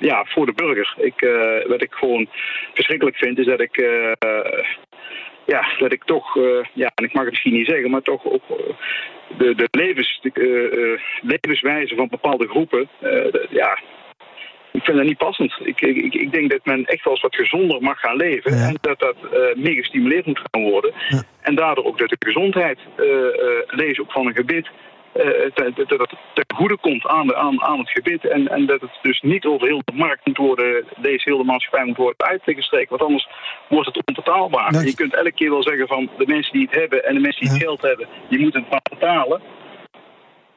[0.01, 0.95] ja, voor de burger.
[0.97, 1.21] Ik,
[1.69, 2.29] wat ik gewoon
[2.75, 3.77] verschrikkelijk vind, is dat ik.
[5.47, 6.39] ja, dat ik toch,
[6.73, 8.43] ja, en ik mag het misschien niet zeggen, maar toch ook
[9.39, 12.89] de, de levens, de, levenswijze van bepaalde groepen,
[13.51, 13.79] ja,
[14.73, 15.53] ik vind dat niet passend.
[15.65, 18.53] Ik, ik, ik denk dat men echt wel eens wat gezonder mag gaan leven.
[18.53, 20.93] En dat dat eh, meer gestimuleerd moet gaan worden.
[21.41, 23.07] En daardoor ook dat de gezondheid, eh,
[23.67, 24.69] lees ook van een gebit,
[25.55, 28.25] dat dat het ten goede komt aan, de, aan, aan het gebit.
[28.25, 31.85] En, en dat het dus niet over heel de markt moet worden, deze hele maatschappij
[31.85, 32.89] moet worden uitgestreken.
[32.89, 33.29] Want anders
[33.69, 34.85] wordt het onbetaalbaar.
[34.85, 37.43] Je kunt elke keer wel zeggen van de mensen die het hebben en de mensen
[37.43, 39.41] die het geld hebben, die moeten het maar betalen.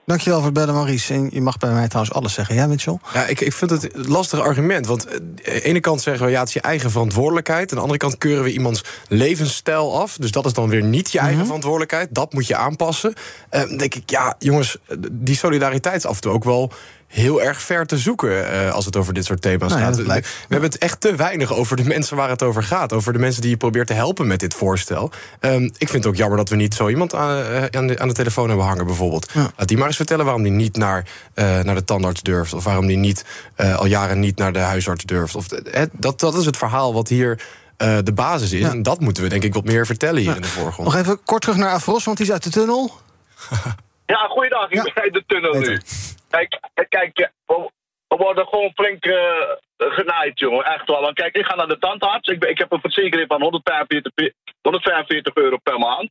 [0.06, 1.14] Dankjewel voor het bellen, Maurice.
[1.14, 2.56] En je mag bij mij trouwens alles zeggen.
[2.56, 2.98] Ja, Mitchell?
[3.14, 4.88] Ja, ik, ik vind het een lastig argument.
[4.88, 7.70] Want eh, aan de ene kant zeggen we ja, het is je eigen verantwoordelijkheid.
[7.70, 10.18] Aan de andere kant keuren we iemands levensstijl af.
[10.18, 11.28] Dus dat is dan weer niet je Mhm.
[11.28, 12.08] eigen verantwoordelijkheid.
[12.12, 13.14] Dat moet je aanpassen.
[13.50, 14.78] Dan denk ik, ja, jongens,
[15.12, 16.72] die solidariteit is af en toe ook wel
[17.08, 19.96] heel erg ver te zoeken eh, als het over dit soort thema's Nou gaat.
[19.96, 22.94] we, hebben het echt te weinig over de mensen waar het over gaat.
[22.94, 25.12] Over de mensen die je probeert te helpen met dit voorstel.
[25.40, 28.00] Ehm, ik vind het ook jammer dat we niet zo iemand aan, eh, aan, de,
[28.00, 29.34] aan de telefoon hebben hangen, bijvoorbeeld.
[29.34, 32.54] Laat die maar eens vertellen waarom die niet naar, eh, naar de tandarts durft.
[32.54, 35.36] Of waarom die niet eh, al jaren niet naar de huisarts durft.
[35.36, 37.42] Of, eh, dat, dat is het verhaal wat hier
[37.78, 38.64] eh, de basis is.
[38.64, 40.88] En dat moeten we denk ik wat meer vertellen hier in de voorgrond.
[40.88, 42.92] Nog even kort terug naar Afros, want die is uit de tunnel.
[44.08, 44.70] Ja, goeiedag.
[44.70, 45.82] Ik ben uit de tunnel nu.
[46.36, 47.70] Kijk, kijk we,
[48.08, 50.66] worden gewoon flink eh, genaaid, jongen.
[50.66, 51.02] Echt wel.
[51.02, 52.30] Want kijk, ik ga naar de tandarts.
[52.30, 56.10] Ik, ben, ik heb een verzekering van 145, pe- 145 euro per maand.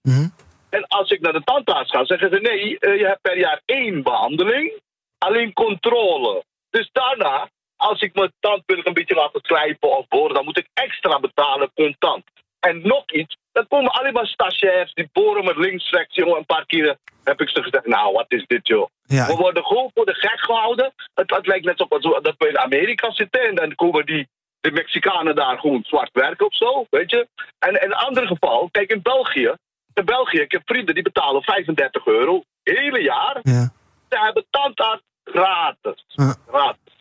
[0.70, 3.60] En als ik naar de tandarts ga, zeggen ze nee, eh, je hebt per jaar
[3.64, 4.80] één behandeling.
[5.18, 6.44] Alleen controle.
[6.70, 10.68] Dus daarna, als ik mijn tandpillen een beetje laten slijpen of boren, dan moet ik
[10.74, 12.24] extra betalen contant.
[12.68, 16.36] En nog iets, dan komen alleen maar stagiairs die boren met links, rechts, jongen.
[16.36, 18.88] Een paar keer heb ik ze gezegd, nou, wat is dit, joh?
[19.02, 19.26] Ja.
[19.26, 20.92] We worden gewoon voor de gek gehouden.
[21.14, 24.28] Het, het lijkt net alsof dat we in Amerika zitten en dan komen die,
[24.60, 27.28] de Mexicanen daar gewoon zwart werken of zo, weet je?
[27.58, 29.54] En in een ander geval, kijk, in België,
[29.94, 33.38] in België, ik heb vrienden die betalen 35 euro, hele jaar.
[33.42, 33.72] Ja.
[34.08, 36.04] Ze hebben tandarts gratis.
[36.06, 36.34] Ja.
[36.46, 36.93] Gratis.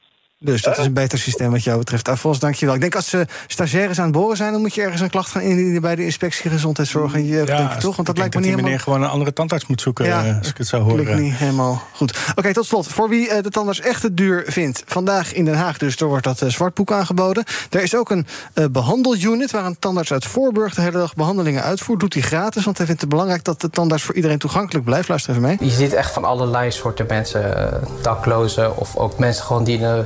[0.43, 2.07] Dus dat is een beter systeem wat jou betreft.
[2.07, 2.75] Afros, dankjewel.
[2.75, 4.51] Ik denk als ze stagiaires aan het boren zijn...
[4.51, 7.71] dan moet je ergens een klacht gaan indienen bij de inspectie gezondheidszorg en jeugd, denk
[7.71, 7.95] ik toch?
[7.95, 8.63] Want dat ik lijkt me denk niet helemaal...
[8.63, 11.23] meneer gewoon een andere tandarts moet zoeken, Ja, eh, als ik het zou Klinkt horen.
[11.23, 12.17] niet helemaal goed.
[12.35, 12.87] Oké, tot slot.
[12.87, 14.83] Voor wie eh, de tandarts echt te duur vindt.
[14.85, 17.43] Vandaag in Den Haag dus, er wordt dat eh, zwartboek aangeboden.
[17.69, 20.73] Er is ook een eh behandelunit waar een tandarts uit Voorburg...
[20.73, 21.99] de hele dag behandelingen uitvoert.
[21.99, 23.43] Doet hij gratis, want hij vindt het belangrijk...
[23.43, 25.07] dat de tandarts voor iedereen toegankelijk blijft.
[25.07, 25.57] Luister even mee.
[25.59, 29.81] Je ziet echt van allerlei soorten mensen, eh, daklozen of ook mensen gewoon die in
[29.81, 30.05] de,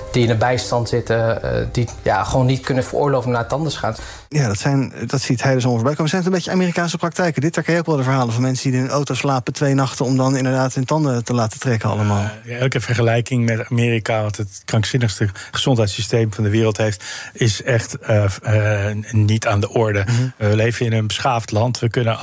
[0.11, 3.49] die in de bijstand zitten, eh, die ja, gewoon niet kunnen veroorloven om naar het
[3.49, 3.95] tandarts gaan.
[4.29, 6.09] Ja, dat, zijn, dat ziet hij dus ongeveer bij komen.
[6.09, 7.41] Zijn het een beetje Amerikaanse praktijken?
[7.41, 9.53] Dit herken je ook wel de verhalen van mensen die in een auto slapen...
[9.53, 12.29] twee nachten om dan inderdaad hun tanden te laten trekken allemaal.
[12.45, 17.99] Ja, elke vergelijking met Amerika, wat het krankzinnigste gezondheidssysteem van de wereld heeft, is echt
[17.99, 20.03] eh, eh, niet aan de orde.
[20.07, 20.49] Mhm.
[20.49, 21.79] We leven in een beschaafd land.
[21.79, 22.17] We kunnen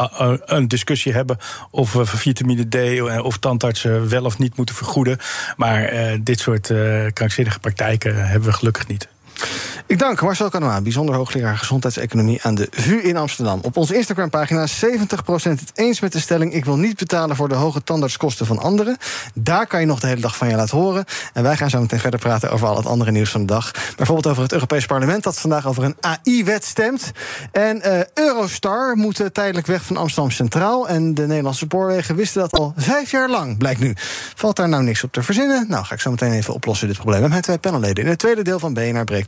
[0.45, 1.39] een discussie hebben
[1.71, 5.19] of we voor vitamine D of tandartsen wel of niet moeten vergoeden.
[5.57, 7.78] Maar eh, dit soort eh, krankzinnige praktijken
[8.29, 9.09] hebben we gelukkig niet.
[9.87, 13.61] Ik dank Marcel Canoa, bijzonder hoogleraar gezondheidseconomie aan de VU in Amsterdam.
[13.63, 14.71] Op onze Instagram-pagina 70%
[15.43, 18.97] het eens met de stelling: ik wil niet betalen voor de hoge tandartskosten van anderen.
[19.35, 21.05] Daar kan je nog de hele dag van je laten horen.
[21.33, 23.71] En wij gaan zo meteen verder praten over al het andere nieuws van de dag.
[23.97, 27.11] Bijvoorbeeld over het Europees Parlement dat vandaag over een AI-wet stemt.
[27.53, 30.89] En eh, Eurostar moet eh, tijdelijk weg van Amsterdam Centraal.
[30.89, 33.95] En de Nederlandse spoorwegen wisten dat al vijf jaar lang, blijkt nu.
[34.35, 35.67] Valt daar nou niks op te verzinnen?
[35.69, 38.19] Nou, ga ik zo meteen even oplossen dit probleem met mijn twee panelleden in het
[38.19, 39.28] tweede deel van BNR Breekt.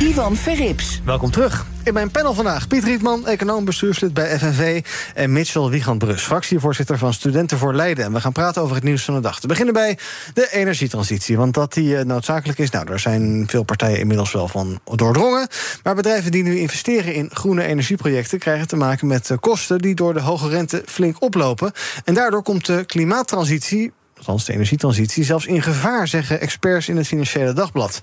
[0.00, 1.00] Ivan Verrips.
[1.04, 1.66] Welkom terug.
[1.84, 4.84] In mijn panel vandaag Piet Rietman, econoom bestuurslid bij FNV...
[5.14, 8.04] en Mitchell Wiegand-Brus, fractievoorzitter van Studenten voor Leiden.
[8.04, 9.40] En we gaan praten over het nieuws van de dag.
[9.40, 9.98] Te beginnen bij
[10.34, 11.36] de energietransitie.
[11.36, 15.48] Want dat die eh, noodzakelijk is, nou, daar zijn veel partijen inmiddels wel van doordrongen.
[15.82, 18.38] Maar bedrijven die nu investeren in groene energieprojecten...
[18.38, 21.72] krijgen te maken met eh, kosten die door de hoge rente flink oplopen.
[22.04, 27.06] En daardoor komt de klimaattransitie althans de energietransitie, zelfs in gevaar, zeggen experts in het
[27.06, 28.00] Financiële Dagblad.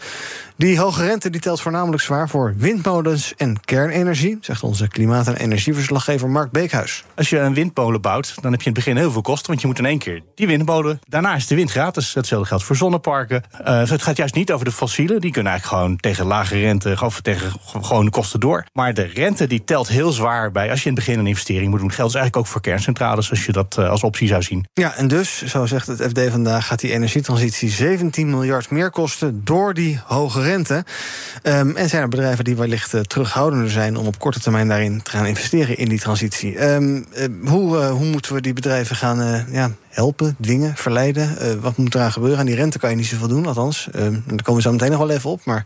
[0.56, 5.36] Die hoge rente die telt voornamelijk zwaar voor windmolens en kernenergie, zegt onze klimaat- en
[5.36, 7.04] energieverslaggever Mark Beekhuis.
[7.16, 9.62] Als je een windmolen bouwt, dan heb je in het begin heel veel kosten, want
[9.62, 11.00] je moet in één keer die windmolen.
[11.08, 12.13] Daarna is de wind gratis.
[12.13, 13.44] Hetzelfde geldt voor zonneparken.
[13.62, 16.98] Uh, het gaat juist niet over de fossielen, die kunnen eigenlijk gewoon tegen lage rente,
[17.02, 18.66] of tegen gewone kosten door.
[18.74, 21.70] Maar de rente die telt heel zwaar bij als je in het begin een investering
[21.70, 21.92] moet doen.
[21.92, 24.68] Geldt dus eigenlijk ook voor kerncentrales, als je dat uh, als optie zou zien.
[24.74, 29.42] Ja, en dus, zo zegt het FD vandaag, gaat die energietransitie 17 miljard meer kosten
[29.44, 30.52] door die hoge rente.
[30.62, 35.02] Um, en zijn er bedrijven die wellicht uh, terughoudender zijn om op korte termijn daarin
[35.02, 36.63] te gaan investeren in die transitie.
[36.63, 41.62] Um, uh, hoe, uh, hoe moeten we die bedrijven gaan ja, helpen, dwingen, verleiden?
[41.62, 42.39] wat moet eraan gebeuren?
[42.39, 43.88] Aan die rente kan je niet zoveel doen, althans.
[43.96, 45.46] Um, daar komen we zo meteen nog wel even op.
[45.46, 45.66] Maar,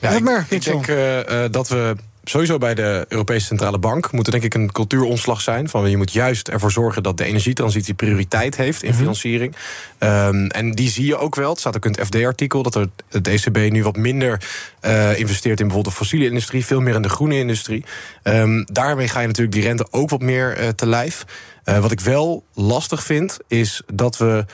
[0.00, 0.86] ja, ik, maar, ik denk
[1.52, 5.68] dat we sowieso bij de Europese Centrale Bank moet er denk ik een cultuuromslag zijn.
[5.68, 9.56] Van je moet juist ervoor zorgen dat de energietransitie prioriteit heeft in financiering.
[9.98, 11.50] Um, en die zie je ook wel.
[11.50, 14.40] Het staat ook in het FD-artikel dat er het ECB nu wat minder
[14.84, 17.84] uh, investeert in bijvoorbeeld de fossiele industrie, veel meer in de groene industrie.
[18.22, 21.24] Um, daarmee ga je natuurlijk die rente ook wat meer uh, te lijf.
[21.64, 24.44] Uh, wat ik wel lastig vind, is dat we.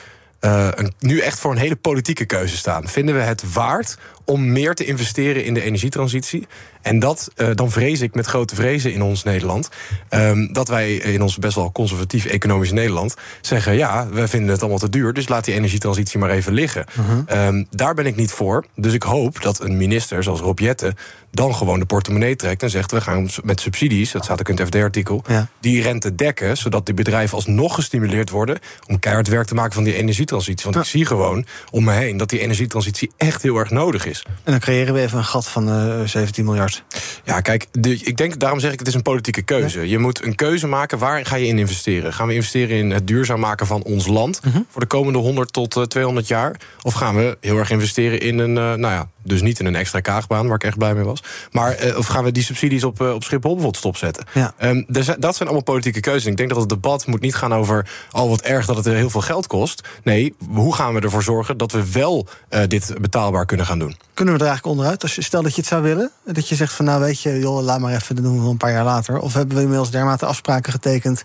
[0.41, 2.87] Uh, een, nu echt voor een hele politieke keuze staan.
[2.87, 6.47] Vinden we het waard om meer te investeren in de energietransitie?
[6.81, 9.69] En dat, uh, dan vrees ik met grote vrezen in ons Nederland.
[10.09, 14.59] Um, dat wij in ons best wel conservatief economisch Nederland zeggen: ja, we vinden het
[14.59, 16.85] allemaal te duur, dus laat die energietransitie maar even liggen.
[16.95, 17.47] -huh.
[17.47, 18.65] um, daar ben ik niet voor.
[18.75, 20.95] Dus ik hoop dat een minister zoals Rob Jetten
[21.31, 24.57] dan gewoon de portemonnee trekt en zegt: we gaan met subsidies, dat staat ook in
[24.57, 25.47] het FD-artikel, ja.
[25.59, 29.83] die rente dekken, zodat die bedrijven alsnog gestimuleerd worden om keihard werk te maken van
[29.83, 30.63] die energietransitie.
[30.63, 30.81] Want ja.
[30.81, 34.10] ik zie gewoon om me heen dat die energietransitie echt heel erg nodig is.
[34.19, 36.83] En dan creëren we even een gat van uh, 17 miljard.
[37.23, 39.79] Ja, kijk, de, ik denk, daarom zeg ik, het is een politieke keuze.
[39.79, 39.85] Ja.
[39.85, 42.13] Je moet een keuze maken, waar ga je in investeren?
[42.13, 44.39] Gaan we investeren in het duurzaam maken van ons land...
[44.45, 44.61] Uh -huh.
[44.69, 46.55] voor de komende 100 tot uh, 200 jaar?
[46.81, 49.75] Of gaan we heel erg investeren in een, uh, nou ja, dus niet in een
[49.75, 51.23] extra kaagbaan, waar ik echt blij mee was.
[51.51, 54.25] Maar of gaan we die subsidies op, op Schiphol bijvoorbeeld stopzetten?
[54.33, 54.53] Ja.
[54.61, 56.25] Um, dus, dat zijn allemaal politieke keuzes.
[56.25, 57.89] Ik denk dat het debat moet niet gaan over...
[58.11, 59.87] al oh, wat erg dat het heel veel geld kost.
[60.03, 62.27] Nee, hoe gaan we ervoor zorgen dat we wel
[62.67, 63.95] dit betaalbaar kunnen gaan doen?
[64.13, 65.03] Kunnen we er eigenlijk onderuit?
[65.03, 66.11] Als je, stel dat je het zou willen.
[66.25, 68.57] Dat je zegt van nou weet je, joh, laat maar even, dat doen we een
[68.57, 69.19] paar jaar later.
[69.19, 71.23] Of hebben we inmiddels dermate afspraken getekend...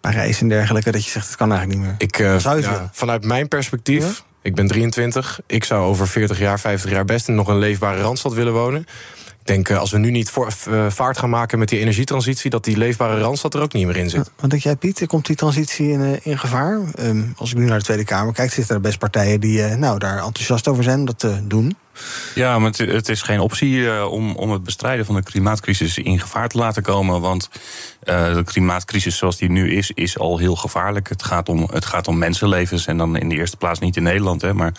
[0.00, 1.96] Parijs en dergelijke, dat je zegt het kan eigenlijk niet meer.
[1.98, 4.04] Ik, uh, ja, vanuit mijn perspectief...
[4.04, 4.28] Ja?
[4.42, 5.40] Ik ben 23.
[5.46, 8.80] Ik zou over 40 jaar, 50 jaar best in nog een leefbare randstad willen wonen.
[9.40, 12.50] Ik denk, als we nu niet voor, uh, vaart gaan maken met die energietransitie...
[12.50, 14.30] dat die leefbare randstad er ook niet meer in zit.
[14.40, 15.06] Wat denk jij, Piet?
[15.06, 16.80] Komt die transitie in, uh, in gevaar?
[16.98, 19.40] Um, als ik nu naar de Tweede Kamer kijk, zitten er best partijen...
[19.40, 21.76] die uh, nou, daar enthousiast over zijn om dat te doen.
[22.34, 26.20] Ja, maar het, is geen optie uh, om, om het bestrijden van de klimaatcrisis in
[26.20, 27.20] gevaar te laten komen.
[27.20, 27.50] Want
[28.04, 31.08] uh, de klimaatcrisis zoals die nu is, is al heel gevaarlijk.
[31.08, 32.86] Het gaat, om, het gaat om mensenlevens.
[32.86, 34.42] En dan in de eerste plaats niet in Nederland.
[34.42, 34.72] Hè, maar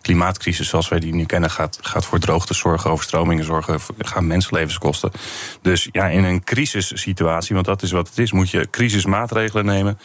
[0.00, 4.78] klimaatcrisis zoals wij die nu kennen, gaat, gaat voor droogte zorgen, overstromingen zorgen, gaan mensenlevens
[4.78, 5.10] kosten.
[5.62, 9.98] Dus ja, in een crisissituatie, want dat is wat het is, moet je crisismaatregelen nemen.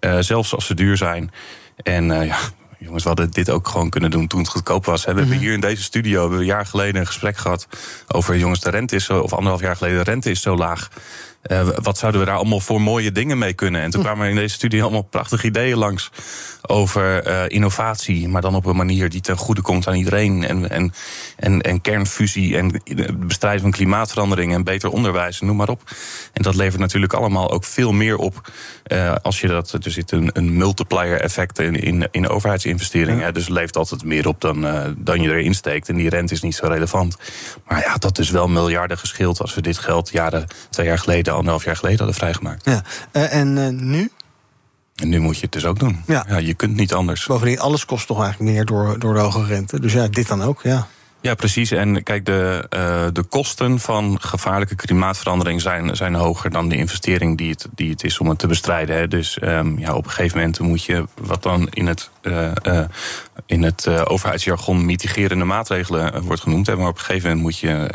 [0.00, 1.30] Uh, zelfs als ze duur zijn.
[1.76, 2.38] En ja,
[2.78, 5.04] jongens, we hadden dit ook gewoon kunnen doen toen het goedkoop was.
[5.04, 7.66] We hebben hier in deze studio hebben we een jaar geleden een gesprek gehad
[8.08, 10.88] over jongens, de rente is zo, of anderhalf jaar geleden, de rente is zo laag.
[11.48, 13.82] Uh, wat zouden we daar allemaal voor mooie dingen mee kunnen?
[13.82, 16.10] En toen kwamen er in deze studie allemaal prachtige ideeën langs
[16.66, 20.44] over uh, innovatie, maar dan op een manier die ten goede komt aan iedereen.
[20.44, 20.92] En, en,
[21.36, 22.82] en, en kernfusie en
[23.16, 25.82] bestrijding van klimaatverandering en beter onderwijs, noem maar op.
[26.32, 28.50] En dat levert natuurlijk allemaal ook veel meer op
[28.92, 29.72] uh, als je dat.
[29.72, 33.26] Er zit een, een multiplier effect in, in, in overheidsinvesteringen.
[33.26, 33.32] Ja.
[33.32, 34.66] Dus het levert altijd meer op dan,
[34.98, 35.88] dan je erin steekt.
[35.88, 37.16] En die rente is niet zo relevant.
[37.66, 41.34] Maar ja, dat is wel miljarden geschild als we dit geld jaren, twee jaar geleden,
[41.38, 42.64] anderhalf jaar geleden hadden vrijgemaakt.
[42.64, 42.82] Ja.
[43.12, 44.10] en nu?
[44.94, 46.02] En nu moet je het dus ook doen.
[46.06, 46.24] Ja.
[46.28, 46.36] ja.
[46.36, 47.26] je kunt niet anders.
[47.26, 49.80] Bovendien, alles kost toch eigenlijk meer door, door de hoge rente.
[49.80, 50.86] Dus ja, dit dan ook, ja.
[51.20, 51.70] Ja, precies.
[51.70, 57.38] En kijk, de, uh, de kosten van gevaarlijke klimaatverandering zijn, zijn hoger dan de investering
[57.38, 58.96] die het, die het is om het te bestrijden.
[58.96, 59.08] Hè.
[59.08, 62.80] Dus um, ja, op een gegeven moment moet je, wat dan in het, uh, uh,
[63.46, 66.66] in het overheidsjargon mitigerende maatregelen wordt genoemd.
[66.66, 66.76] Hè.
[66.76, 67.88] Maar op een gegeven moment moet je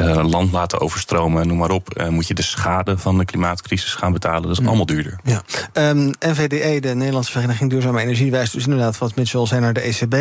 [0.00, 3.94] uh, land laten overstromen, noem maar op, uh, moet je de schade van de klimaatcrisis
[3.94, 4.42] gaan betalen.
[4.42, 4.66] Dat is Ja.
[4.66, 5.18] allemaal duurder.
[5.24, 5.42] Ja.
[5.72, 9.80] Um, NVDE, de Nederlandse Vereniging Duurzame Energie, wijst dus inderdaad wat Mitchell zei naar de
[9.80, 10.14] ECB.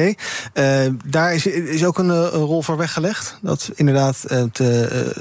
[0.53, 3.37] Uh, daar is, is ook een, een rol voor weggelegd.
[3.41, 4.43] Dat inderdaad, uh,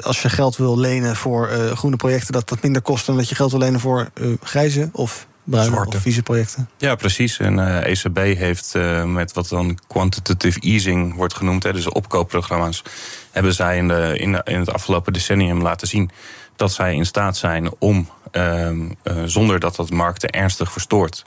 [0.03, 3.35] als je geld wil lenen voor groene projecten, dat dat minder kost dan dat je
[3.35, 4.09] geld wil lenen voor
[4.43, 5.97] grijze of bruine Zwarte.
[5.97, 6.69] of vieze projecten.
[6.77, 7.39] Ja, precies.
[7.39, 12.83] En uh, ECB heeft uh, met wat dan quantitative easing wordt genoemd, hè, dus opkoopprogramma's,
[13.31, 16.11] hebben zij in, de, in, de, in het afgelopen decennium laten zien
[16.57, 18.87] dat zij in staat zijn om, uh, uh,
[19.25, 21.25] zonder dat dat markten ernstig verstoort,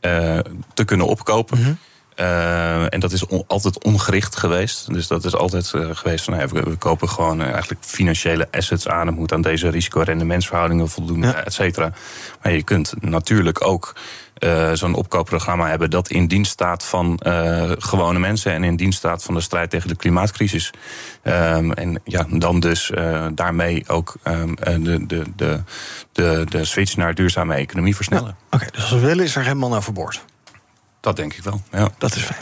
[0.00, 0.38] uh,
[0.74, 1.58] te kunnen opkopen.
[1.58, 1.78] Mm-hmm.
[2.20, 4.92] Uh, en dat is on, altijd ongericht geweest.
[4.92, 7.84] Dus dat is altijd uh, geweest van nou ja, we, we, kopen gewoon uh, eigenlijk
[7.84, 9.06] financiële assets aan.
[9.06, 11.44] Het moet aan deze risico-rendementsverhoudingen voldoen, ja.
[11.44, 11.92] et cetera.
[12.42, 13.94] Maar je kunt natuurlijk ook
[14.72, 17.20] zo'n opkoopprogramma hebben dat in dienst staat van
[17.78, 20.70] gewone mensen en in dienst staat van de strijd tegen de klimaatcrisis.
[21.22, 22.92] Um, en ja, dan dus
[23.34, 25.60] daarmee ook um, de, de, de,
[26.12, 28.36] de, de switch naar duurzame economie versnellen.
[28.46, 30.24] Oké, okay, dus als we willen is er geen man overboord.
[31.00, 31.60] Dat denk ik wel.
[31.72, 31.88] Ja.
[31.98, 32.38] Dat is fijn.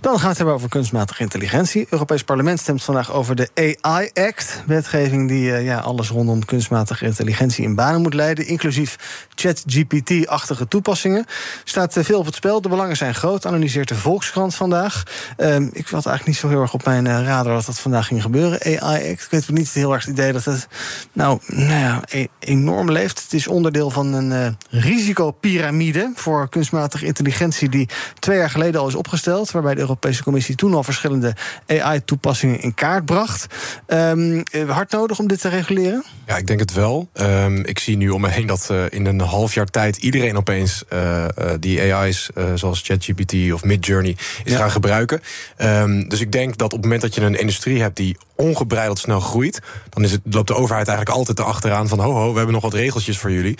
[0.00, 1.80] Dan gaan het hebben over kunstmatige intelligentie.
[1.80, 3.48] Het Europees Parlement stemt vandaag over de
[3.80, 4.62] AI Act.
[4.66, 8.46] Wetgeving die uh, ja, alles rondom kunstmatige intelligentie in banen moet leiden.
[8.46, 11.24] Inclusief chat-GPT-achtige toepassingen.
[11.64, 12.60] Staat uh, veel op het spel.
[12.60, 13.46] De belangen zijn groot.
[13.46, 15.02] Analyseert de Volkskrant vandaag.
[15.38, 18.06] Uh, ik had eigenlijk niet zo heel erg op mijn uh, radar dat dat vandaag
[18.06, 18.80] ging gebeuren.
[18.80, 19.22] AI Act.
[19.22, 20.68] Ik weet niet heel erg het idee dat het
[21.12, 23.22] nou, nou ja, e enorm leeft.
[23.22, 28.94] Het is onderdeel van een risicopyramide voor kunstmatige intelligentie die twee jaar geleden al is
[28.94, 29.50] opgesteld.
[29.50, 31.34] Waarbij de Europese Commissie toen al verschillende
[31.66, 33.46] AI-toepassingen in kaart bracht.
[33.86, 36.04] Um, hard nodig om dit te reguleren?
[36.26, 37.08] Ja, ik denk het wel.
[37.20, 40.36] Um, ik zie nu om me heen dat uh, in een half jaar tijd iedereen
[40.36, 44.58] opeens uh, uh, die AI's zoals ChatGPT of Midjourney is ja.
[44.58, 45.20] gaan gebruiken.
[45.58, 48.98] Um, dus ik denk dat op het moment dat je een industrie hebt die ongebreideld
[48.98, 52.36] snel groeit, dan is het, loopt de overheid eigenlijk altijd erachteraan van ho ho, we
[52.36, 53.58] hebben nog wat regeltjes voor jullie.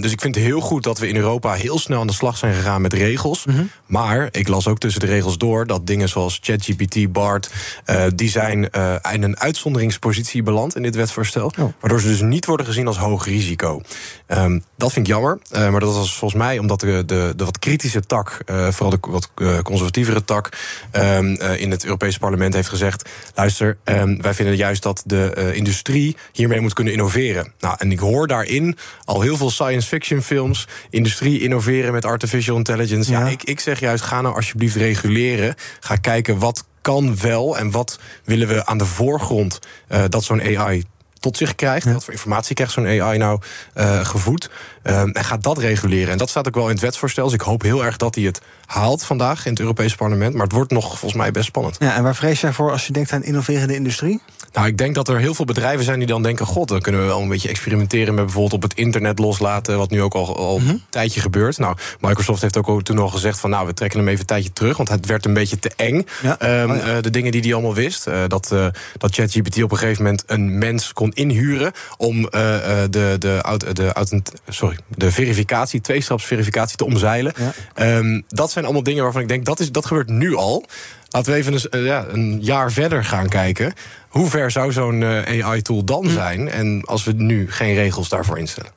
[0.00, 2.36] dus ik vind het heel goed dat we in Europa heel snel aan de slag
[2.36, 3.44] zijn gegaan met regels.
[3.48, 3.70] Mm -hmm.
[3.86, 7.50] Maar ik las ook tussen de regels door dat dingen zoals ChatGPT, BART,
[7.86, 11.52] uh, die zijn uh, in een uitzonderingspositie beland in dit wetsvoorstel.
[11.58, 11.72] Oh.
[11.80, 13.82] Waardoor ze dus niet worden gezien als hoog risico.
[14.28, 15.38] Um, dat vind ik jammer.
[15.52, 18.98] Uh, maar dat was volgens mij omdat de, de, de wat kritische tak, vooral de
[19.00, 19.30] wat
[19.62, 20.58] conservatievere tak,
[20.92, 26.16] um, in het Europese parlement heeft gezegd: luister, um, wij vinden juist dat de industrie
[26.32, 27.52] hiermee moet kunnen innoveren.
[27.60, 32.56] Nou, en ik hoor daarin al heel veel science fiction films, industrie innoveren met artificial
[32.56, 33.10] intelligence.
[33.10, 35.54] Ja, ja ik, zeg juist, ga nou alsjeblieft reguleren.
[35.80, 40.56] Ga kijken wat kan wel en wat willen we aan de voorgrond uh, dat zo'n
[40.56, 40.84] AI
[41.28, 41.86] tot zich krijgt.
[41.86, 41.92] Ja.
[41.92, 43.40] Wat voor informatie krijgt zo'n AI nou
[43.76, 44.50] uh, gevoed?
[44.82, 46.12] Um, en gaat dat reguleren.
[46.12, 47.24] En dat staat ook wel in het wetsvoorstel.
[47.24, 50.34] Dus ik hoop heel erg dat hij het haalt vandaag in het Europese parlement.
[50.34, 51.76] Maar het wordt nog volgens mij best spannend.
[51.78, 54.20] Ja, en waar vrees jij voor als je denkt aan innoverende industrie?
[54.52, 56.46] Nou, ik denk dat er heel veel bedrijven zijn die dan denken...
[56.46, 58.14] god, dan kunnen we wel een beetje experimenteren...
[58.14, 59.78] met bijvoorbeeld op het internet loslaten...
[59.78, 60.74] wat nu ook al, al mm-hmm.
[60.74, 61.58] een tijdje gebeurt.
[61.58, 63.50] Nou, Microsoft heeft ook toen al gezegd van...
[63.50, 64.76] nou, we trekken hem even een tijdje terug...
[64.76, 66.06] want het werd een beetje te eng.
[66.22, 66.62] Ja.
[66.62, 66.96] Um, oh, ja.
[66.96, 68.06] uh, de dingen die hij allemaal wist.
[68.06, 68.66] Uh, dat, uh,
[68.98, 71.72] dat ChatGPT op een gegeven moment een mens kon inhuren...
[71.96, 77.32] om de, de, de, de, sorry, de verificatie, tweestapsverificatie te omzeilen.
[77.76, 77.96] Ja.
[77.96, 79.44] Um, dat zijn allemaal dingen waarvan ik denk...
[79.44, 80.64] dat, is, dat gebeurt nu al...
[81.10, 83.72] Laten we even een, ja, een jaar verder gaan kijken.
[84.08, 86.12] Hoe ver zou zo'n uh, AI-tool dan hm.
[86.12, 86.50] zijn?
[86.50, 88.70] En als we nu geen regels daarvoor instellen?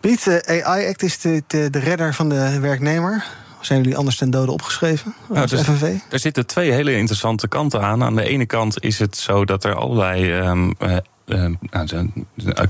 [0.00, 3.24] Piet, de AI-act is de, de, de redder van de werknemer.
[3.60, 5.94] Zijn jullie anders ten dode opgeschreven als nou, dus, FNV?
[6.10, 8.02] Er zitten twee hele interessante kanten aan.
[8.02, 10.32] Aan de ene kant is het zo dat er allerlei...
[10.32, 11.02] Um, uh, uh, nou,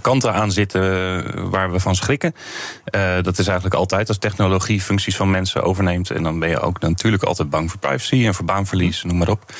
[0.01, 2.35] kanten aan zitten waar we van schrikken.
[3.23, 6.11] Dat is eigenlijk altijd als technologie functies van mensen overneemt.
[6.11, 9.29] En dan ben je ook natuurlijk altijd bang voor privacy en voor baanverlies, noem maar
[9.29, 9.53] op.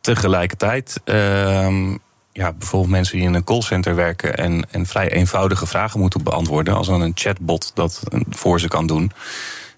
[0.00, 1.00] Tegelijkertijd.
[1.04, 1.94] Uh,
[2.32, 6.74] ja, bijvoorbeeld mensen die in een callcenter werken en, en vrij eenvoudige vragen moeten beantwoorden,
[6.74, 9.12] als dan een chatbot dat voor ze kan doen.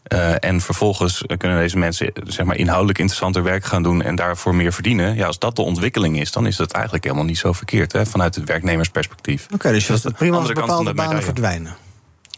[0.09, 4.55] Uh, en vervolgens kunnen deze mensen zeg maar, inhoudelijk interessanter werk gaan doen en daarvoor
[4.55, 5.15] meer verdienen.
[5.15, 8.07] Ja, als dat de ontwikkeling is, dan is dat eigenlijk helemaal niet zo verkeerd hè,
[8.07, 9.45] vanuit het werknemersperspectief.
[9.45, 11.77] Oké, okay, dus dat is het prima als bepaalde banen verdwijnen.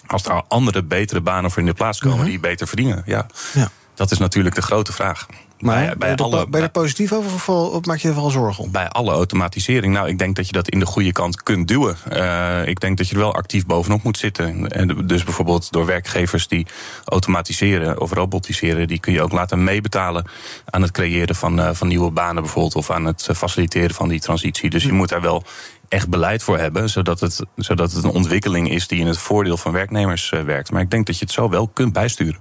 [0.07, 2.27] Als er andere, betere banen voor in de plaats komen -hmm.
[2.27, 3.03] die beter verdienen.
[3.07, 3.27] Ja.
[3.55, 3.71] ja.
[3.95, 5.27] Dat is natuurlijk de grote vraag.
[5.59, 8.31] Maar bij, bij je er, alle, je er positief over of, maak je er vooral
[8.31, 8.71] zorgen om?
[8.71, 9.93] bij alle automatisering.
[9.93, 11.97] Nou, ik denk dat je dat in de goede kant kunt duwen.
[12.09, 14.69] Eh, ik denk dat je er wel actief bovenop moet zitten.
[14.69, 16.67] En dus bijvoorbeeld door werkgevers die
[17.05, 20.25] automatiseren of robotiseren, die kun je ook laten meebetalen
[20.71, 24.21] aan het creëren van, eh, van nieuwe banen bijvoorbeeld, of aan het faciliteren van die
[24.21, 24.71] transitie.
[24.71, 25.45] Dus je moet daar wel
[25.89, 29.57] echt beleid voor hebben, zodat het, zodat het een ontwikkeling is die in het voordeel
[29.57, 30.71] van werknemers eh, werkt.
[30.71, 32.41] Maar ik denk dat je het zo wel kunt bijsturen.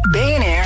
[0.00, 0.64] BNR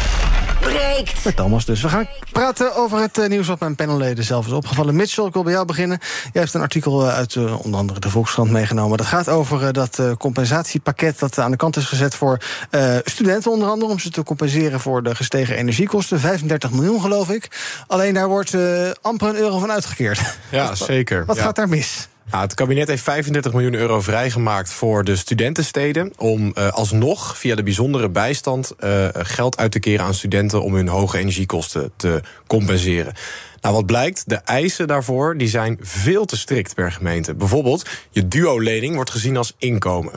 [0.60, 1.24] breekt.
[1.24, 1.82] Met Thomas dus.
[1.82, 4.96] We gaan praten over het eh, nieuws wat mijn panelleden zelf is opgevallen.
[4.96, 5.98] Mitchell, ik wil bij jou beginnen.
[6.32, 8.98] Jij hebt een artikel eh, uit eh, onder andere de Volkskrant meegenomen.
[8.98, 12.38] Dat gaat over dat compensatiepakket dat aan de kant is gezet voor
[12.70, 13.92] eh, studenten onder andere...
[13.92, 16.20] om ze te compenseren voor de gestegen energiekosten.
[16.20, 17.48] 35 miljoen geloof ik.
[17.86, 20.20] Alleen daar wordt eh, amper een euro van uitgekeerd.
[20.50, 21.24] Ja, zeker.
[21.24, 21.42] Wat Ja.
[21.42, 22.08] gaat daar mis?
[22.40, 26.12] Het kabinet heeft 35 miljoen euro vrijgemaakt voor de studentensteden.
[26.16, 30.62] Om eh, alsnog via de bijzondere bijstand eh, geld uit te keren aan studenten.
[30.62, 33.14] om hun hoge energiekosten te compenseren.
[33.60, 37.34] Nou, wat blijkt, de eisen daarvoor die zijn veel te strikt per gemeente.
[37.34, 40.12] Bijvoorbeeld, je duo-lening wordt gezien als inkomen.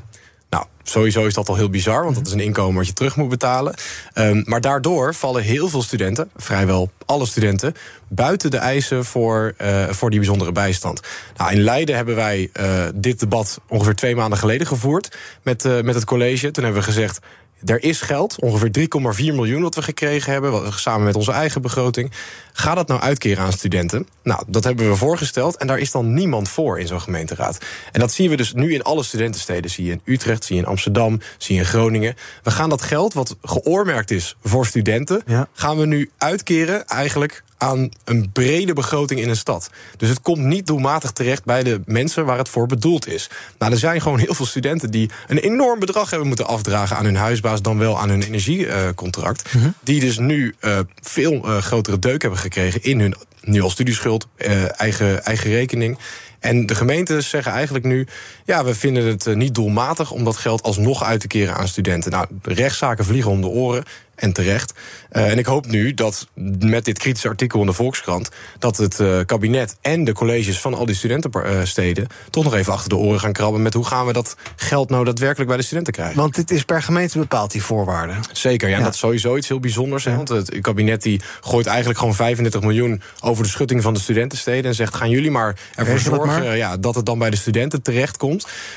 [0.55, 3.15] Nou, sowieso is dat al heel bizar, want dat is een inkomen wat je terug
[3.15, 3.73] moet betalen.
[4.13, 7.73] Ehm, maar daardoor vallen heel veel studenten, vrijwel alle studenten,
[8.07, 11.01] buiten de eisen voor, eh, voor die bijzondere bijstand.
[11.37, 15.81] Nou, in Leiden hebben wij eh, dit debat ongeveer twee maanden geleden gevoerd met, eh,
[15.81, 16.51] met het college.
[16.51, 17.19] Toen hebben we gezegd.
[17.65, 18.87] Er is geld, ongeveer
[19.19, 22.11] 3,4 miljoen wat we gekregen hebben, samen met onze eigen begroting.
[22.53, 24.07] Ga dat nou uitkeren aan studenten?
[24.23, 27.57] Nou, dat hebben we voorgesteld en daar is dan niemand voor in zo'n gemeenteraad.
[27.91, 29.71] En dat zien we dus nu in alle studentensteden.
[29.71, 32.15] Zie je in Utrecht, zie je in Amsterdam, zie je in Groningen.
[32.43, 37.89] We gaan dat geld wat geoormerkt is voor studenten, gaan we nu uitkeren eigenlijk aan
[38.03, 39.69] een brede begroting in een stad.
[39.97, 43.29] Dus het komt niet doelmatig terecht bij de mensen waar het voor bedoeld is.
[43.57, 47.05] Nou, er zijn gewoon heel veel studenten die een enorm bedrag hebben moeten afdragen aan
[47.05, 49.49] hun huisbaas, dan wel aan hun energiecontract.
[49.83, 54.27] Die dus nu eh, veel eh, grotere deuk hebben gekregen in hun nu al studieschuld,
[54.35, 55.97] eh, eigen, eigen rekening.
[56.39, 58.07] En de gemeentes zeggen eigenlijk nu:
[58.45, 61.67] ja, we vinden het eh, niet doelmatig om dat geld alsnog uit te keren aan
[61.67, 62.11] studenten.
[62.11, 63.83] Nou, de rechtszaken vliegen om de oren.
[64.15, 64.73] En terecht.
[65.09, 66.27] Eh, en ik hoop nu dat
[66.59, 68.29] met dit kritische artikel in de Volkskrant.
[68.59, 72.07] dat het eh, kabinet en de colleges van al die studentensteden.
[72.29, 73.61] toch nog even achter de oren gaan krabben.
[73.61, 76.17] met hoe gaan we dat geld nou daadwerkelijk bij de studenten krijgen.
[76.17, 78.17] Want dit is per gemeente bepaald, die voorwaarden.
[78.31, 80.03] Zeker, ja, dat is sowieso iets heel bijzonders.
[80.03, 83.99] Hè, want het kabinet die gooit eigenlijk gewoon 35 miljoen over de schutting van de
[83.99, 84.65] studentensteden.
[84.65, 86.57] En zegt: gaan jullie maar ervoor zorgen maar.
[86.57, 87.81] Ja, dat het dan bij de studenten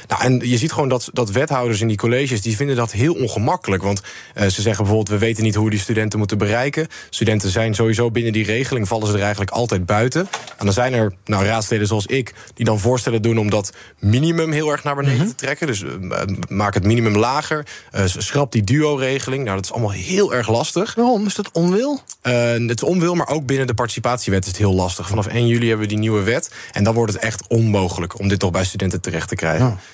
[0.09, 3.14] Nou, en je ziet gewoon dat, dat wethouders in die colleges die vinden dat heel
[3.14, 3.82] ongemakkelijk.
[3.82, 4.00] Want
[4.34, 6.86] eh, ze zeggen bijvoorbeeld: we weten niet hoe we die studenten moeten bereiken.
[7.11, 10.28] Studenten zijn sowieso binnen die regeling, vallen ze er eigenlijk altijd buiten.
[10.56, 14.52] En dan zijn er nou, raadsleden zoals ik, die dan voorstellen doen om dat minimum
[14.52, 15.66] heel erg naar beneden te trekken.
[15.66, 17.66] Dus eh, maak het minimum lager.
[17.90, 19.44] eh, schrap die duo-regeling.
[19.44, 20.94] Nou, dat is allemaal heel erg lastig.
[20.94, 21.26] Waarom?
[21.26, 22.00] Is dat onwil?
[22.22, 25.09] het is onwil, maar ook binnen de participatiewet is het heel lastig.
[25.09, 26.50] Vanaf 1 juli hebben we die nieuwe wet.
[26.72, 29.47] En dan wordt het echt onmogelijk om dit nog bij studenten terecht te krijgen.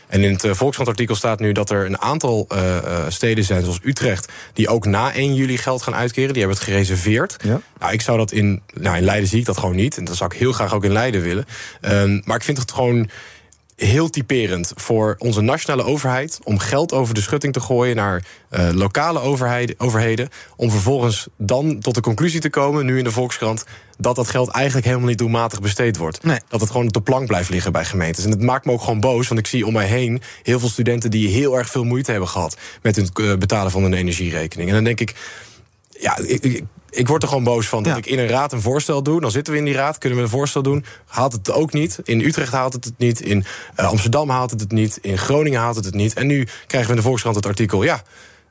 [0.09, 3.63] En in het uh, Volkskrant-artikel staat nu dat er een aantal uh, uh, steden zijn,
[3.63, 6.33] zoals Utrecht, die ook na 1 juli geld gaan uitkeren.
[6.33, 7.37] Die hebben het gereserveerd.
[7.79, 8.63] Nou, ik zou dat in.
[8.75, 9.97] Nou, in Leiden zie ik dat gewoon niet.
[9.97, 11.45] En dat zou ik heel graag ook in Leiden willen.
[11.81, 13.11] Um, maar ik vind het gewoon
[13.77, 18.69] heel typerend voor onze nationale overheid om geld over de schutting te gooien naar uh,
[18.73, 20.29] lokale overheden, overheden.
[20.57, 23.65] Om vervolgens dan tot de conclusie te komen, nu in de Volkskrant,
[23.99, 26.23] dat dat geld eigenlijk helemaal niet doelmatig besteed wordt.
[26.23, 26.39] Nee.
[26.49, 28.25] Dat het gewoon op de plank blijft liggen bij gemeentes.
[28.25, 30.69] En het maakt me ook gewoon boos, want ik zie om mij heen heel veel
[30.69, 34.69] studenten die heel erg veel moeite hebben gehad met het uh, betalen van hun energierekening.
[34.69, 35.15] En dan denk ik,
[36.01, 36.65] ja, ik, ik
[36.95, 37.99] ik word er gewoon boos van dat ja.
[37.99, 39.21] ik in een raad een voorstel doe.
[39.21, 40.85] Dan zitten we in die raad, kunnen we een voorstel doen.
[41.07, 41.99] Haalt het ook niet.
[42.05, 43.21] In Utrecht haalt het het niet.
[43.21, 43.45] In
[43.81, 44.99] uh, Amsterdam haalt het het niet.
[45.03, 46.15] In Groningen haalt het het niet.
[46.15, 47.83] En nu krijgen we in de Volkskrant het artikel.
[47.83, 48.03] Ja,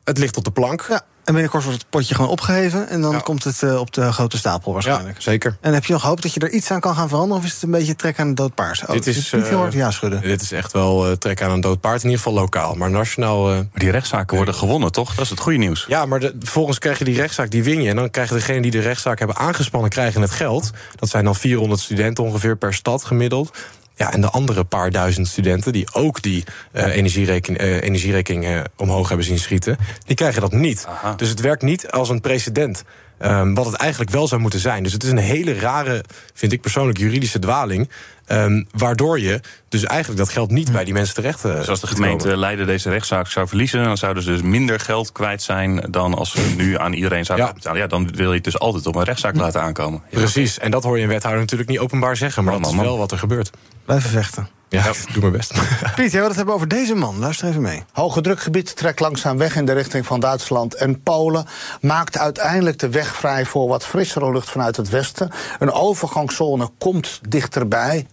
[0.03, 0.85] het ligt op de plank.
[0.89, 1.05] Ja.
[1.23, 2.89] En binnenkort wordt het potje gewoon opgeheven.
[2.89, 3.19] En dan ja.
[3.19, 5.15] komt het uh, op de grote stapel waarschijnlijk.
[5.15, 5.57] Ja, zeker.
[5.61, 7.37] En heb je nog hoop dat je er iets aan kan gaan veranderen?
[7.37, 8.81] Of is het een beetje trek aan een dood paard?
[8.81, 10.21] Oh, dit is, niet heel hard ja schudden.
[10.21, 12.03] Dit is echt wel uh, trek aan een dood paard.
[12.03, 12.75] In ieder geval lokaal.
[12.75, 13.51] Maar nationaal...
[13.51, 15.15] Uh, maar die rechtszaken worden gewonnen, toch?
[15.15, 15.85] Dat is het goede nieuws.
[15.87, 17.89] Ja, maar de, vervolgens krijg je die rechtszaak, die win je.
[17.89, 19.89] En dan krijgen degenen die de rechtszaak hebben aangespannen...
[19.89, 20.71] krijgen het geld.
[20.95, 23.57] Dat zijn dan 400 studenten ongeveer per stad gemiddeld.
[23.95, 28.61] Ja, en de andere paar duizend studenten die ook die uh, energierekening, uh, energierekening uh,
[28.75, 30.85] omhoog hebben zien schieten, die krijgen dat niet.
[30.87, 31.13] Aha.
[31.15, 32.83] Dus het werkt niet als een precedent.
[33.17, 34.83] Ehm, wat het eigenlijk wel zou moeten zijn.
[34.83, 36.03] Dus het is een hele rare,
[36.33, 37.89] vind ik persoonlijk, juridische dwaling.
[38.25, 39.39] ehm, waardoor je
[39.69, 41.45] dus eigenlijk dat geld niet bij die mensen terecht.
[41.45, 42.39] eh, Dus als de gemeente komen.
[42.39, 46.31] Leiden deze rechtszaak zou verliezen, dan zouden ze dus minder geld kwijt zijn dan als
[46.31, 47.79] ze nu aan iedereen zouden betalen.
[47.81, 50.01] Ja, dan wil je het dus altijd op een rechtszaak laten aankomen.
[50.09, 50.17] Ja.
[50.17, 52.43] Precies, en dat hoor je een wethouder natuurlijk niet openbaar zeggen.
[52.43, 53.49] Maar dat is wel wat er gebeurt.
[53.85, 54.47] Blijven vechten.
[54.73, 55.53] Ja, doe mijn best.
[55.95, 57.19] Piet, jij wil het hebben over deze man.
[57.19, 57.83] Luister even mee.
[57.91, 61.45] Hoge drukgebied trekt langzaam weg in de richting van Duitsland en Polen.
[61.81, 65.31] Maakt uiteindelijk de weg vrij voor wat frissere lucht vanuit het westen.
[65.59, 68.07] Een overgangszone komt dichterbij.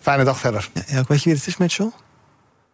[0.00, 0.68] Fijne dag verder.
[0.86, 1.90] Ja, weet je wie het is, Mitchell?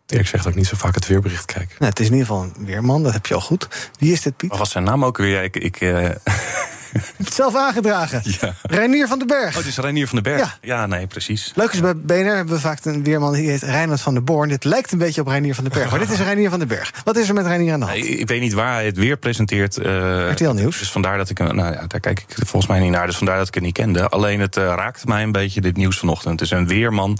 [0.07, 1.68] Ik zeg dat ik niet zo vaak het weerbericht kijk.
[1.78, 3.68] Nou, het is in ieder geval een weerman, dat heb je al goed.
[3.99, 4.51] Wie is dit, Piet?
[4.51, 5.43] Wat was zijn naam ook weer?
[5.43, 6.11] Ik, ik, eh,
[7.34, 8.20] zelf aangedragen.
[8.41, 8.55] ja.
[8.62, 9.49] Reinier van den Berg.
[9.51, 10.59] Oh, het is Reinier van den Berg.
[10.62, 10.76] Ja.
[10.76, 11.53] Ja, nee, precies.
[11.55, 14.49] Leuk is, bij BNR hebben we vaak een weerman die heet Reinhard van der Born.
[14.49, 16.68] Dit lijkt een beetje op Reinier van den Berg, maar dit is Reinier van den
[16.68, 16.93] Berg.
[17.05, 18.05] Wat is er met Reinier aan de hand?
[18.05, 19.76] Ik weet niet waar hij het weer presenteert.
[19.76, 20.78] eh, RTL Nieuws.
[20.78, 23.07] Dus vandaar dat ik, hem- nou ja, daar kijk ik volgens mij niet naar.
[23.07, 24.09] Dus vandaar dat ik het niet kende.
[24.09, 26.39] Alleen het eh, raakte mij een beetje, dit nieuws vanochtend.
[26.39, 27.18] Dus een weerman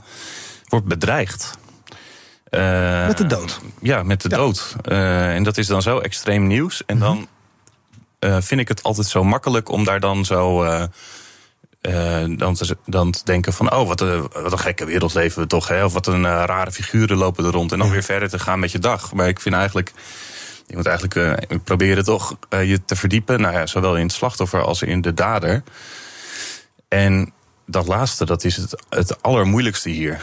[0.69, 1.51] wordt bedreigd.
[2.51, 3.61] Eh, Met de dood.
[3.83, 4.77] Ja, met de dood.
[4.89, 6.83] En dat is dan zo extreem nieuws.
[6.87, 7.29] En dan
[8.19, 10.65] eh, vind ik het altijd zo makkelijk om daar dan zo.
[10.65, 10.83] eh,
[11.81, 15.43] eh, dan, te, dan te denken van, oh, wat een, wat een gekke wereld leven
[15.43, 15.69] we toch.
[15.69, 15.85] Hè?
[15.85, 17.73] Of wat een rare figuren lopen er rond.
[17.73, 19.13] En dan weer verder te gaan met je dag.
[19.13, 19.93] Maar ik vind eigenlijk,
[20.67, 23.41] je moet eigenlijk proberen toch je te verdiepen.
[23.41, 25.63] Nou ja, zowel in het slachtoffer als in de dader.
[26.89, 27.33] En
[27.67, 30.21] dat laatste, dat is het, het allermoeilijkste hier.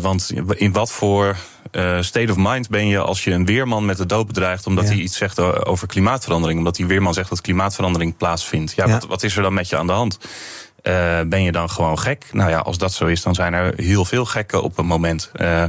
[0.00, 1.36] Want in wat voor
[1.70, 4.66] eh, state of mind ben je als je een weerman met de dood bedreigt...
[4.66, 6.58] omdat hij iets zegt over klimaatverandering.
[6.58, 8.72] Omdat die weerman zegt dat klimaatverandering plaatsvindt.
[8.76, 8.92] Ja, Ja.
[8.92, 10.18] Wat, wat is er dan met je aan de hand?
[10.82, 12.26] Eh, ben je dan gewoon gek?
[12.32, 15.30] Nou ja, als dat zo is, dan zijn er heel veel gekken op een moment.
[15.32, 15.64] Eh,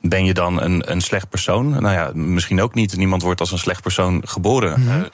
[0.00, 1.68] ben je dan een, een slecht persoon?
[1.68, 2.96] Nou ja, misschien ook niet.
[2.96, 4.80] Niemand wordt als een slecht persoon geboren.
[4.80, 5.04] Mhm.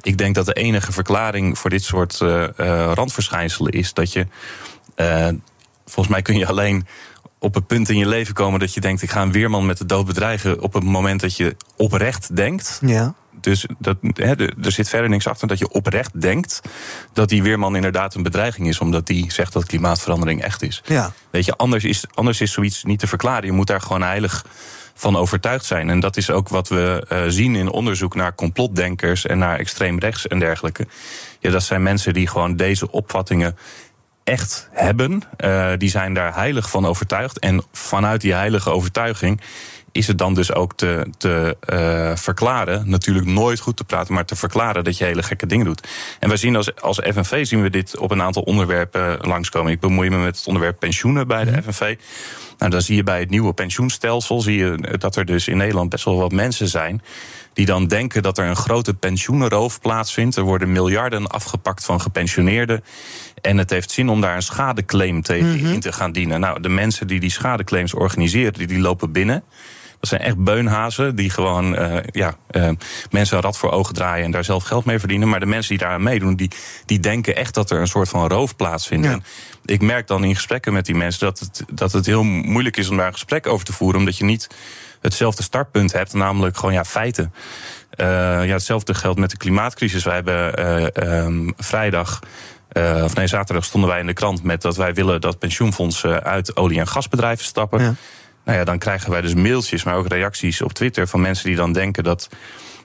[0.00, 2.18] Ik denk dat de enige verklaring voor dit soort
[2.94, 4.26] randverschijnselen is dat je.
[5.84, 6.86] volgens mij kun je alleen
[7.42, 9.78] op het punt in je leven komen dat je denkt: ik ga een weerman met
[9.78, 10.60] de dood bedreigen.
[10.60, 12.80] op het moment dat je oprecht denkt.
[12.86, 13.14] Ja.
[13.40, 14.34] Dus dat, hè,
[14.64, 16.60] er zit verder niks achter dat je oprecht denkt
[17.12, 20.82] dat die weerman inderdaad een bedreiging is, omdat die zegt dat klimaatverandering echt is.
[20.84, 21.12] Ja.
[21.30, 23.44] Weet je, anders is, anders is zoiets niet te verklaren.
[23.44, 24.44] Je moet daar gewoon heilig
[24.94, 25.90] van overtuigd zijn.
[25.90, 29.98] En dat is ook wat we eh, zien in onderzoek naar complotdenkers en naar extreem
[29.98, 30.86] rechts en dergelijke.
[31.38, 33.56] Ja, dat zijn mensen die gewoon deze opvattingen
[34.24, 35.22] echt hebben.
[35.36, 37.38] Eh, die zijn daar heilig van overtuigd.
[37.38, 39.40] En vanuit die heilige overtuiging
[39.92, 44.24] is het dan dus ook te, te eh, verklaren, natuurlijk nooit goed te praten, maar
[44.24, 45.88] te verklaren dat je hele gekke dingen doet.
[46.20, 49.72] En wij zien als, als FNV zien we dit op een aantal onderwerpen langskomen.
[49.72, 51.96] Ik bemoei me met het onderwerp pensioenen bij de FNV.
[52.58, 55.88] Nou, dan zie je bij het nieuwe pensioenstelsel zie je dat er dus in Nederland
[55.88, 57.02] best wel wat mensen zijn
[57.52, 60.36] die dan denken dat er een grote pensioenroof plaatsvindt.
[60.36, 62.84] Er worden miljarden afgepakt van gepensioneerden.
[63.40, 66.40] En het heeft zin om daar een schadeclaim tegen in te gaan dienen.
[66.40, 69.44] Nou, de mensen die die schadeclaims organiseren, die, die lopen binnen.
[70.02, 72.68] Dat zijn echt beunhazen die gewoon eh, ja, eh,
[73.10, 75.28] mensen een rad voor ogen draaien en daar zelf geld mee verdienen.
[75.28, 76.50] Maar de mensen die daar aan meedoen, die,
[76.86, 79.06] die denken echt dat er een soort van roof plaatsvindt.
[79.06, 79.24] En
[79.64, 82.88] ik merk dan in gesprekken met die mensen dat het, dat het heel moeilijk is
[82.88, 84.48] om daar een gesprek over te voeren, omdat je niet
[85.00, 87.34] hetzelfde startpunt hebt, namelijk gewoon ja, feiten.
[87.90, 88.06] Eh,
[88.46, 90.04] ja, hetzelfde geldt met de klimaatcrisis.
[90.04, 92.18] Wij hebben eh, ehm, vrijdag.
[93.02, 96.56] of nee, zaterdag stonden wij in de krant met dat wij willen dat pensioenfondsen uit
[96.56, 97.96] olie- en gasbedrijven stappen.
[98.44, 101.56] Nou ja, dan krijgen wij dus mailtjes, maar ook reacties op Twitter van mensen die
[101.56, 102.28] dan denken dat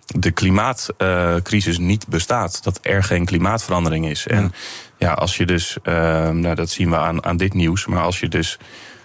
[0.05, 2.63] de klimaatcrisis niet bestaat.
[2.63, 4.27] Dat er geen klimaatverandering is.
[4.27, 4.53] En
[4.97, 8.19] ja, als je dus, ehm, nou dat zien we aan, aan dit nieuws, maar als
[8.19, 8.57] je dus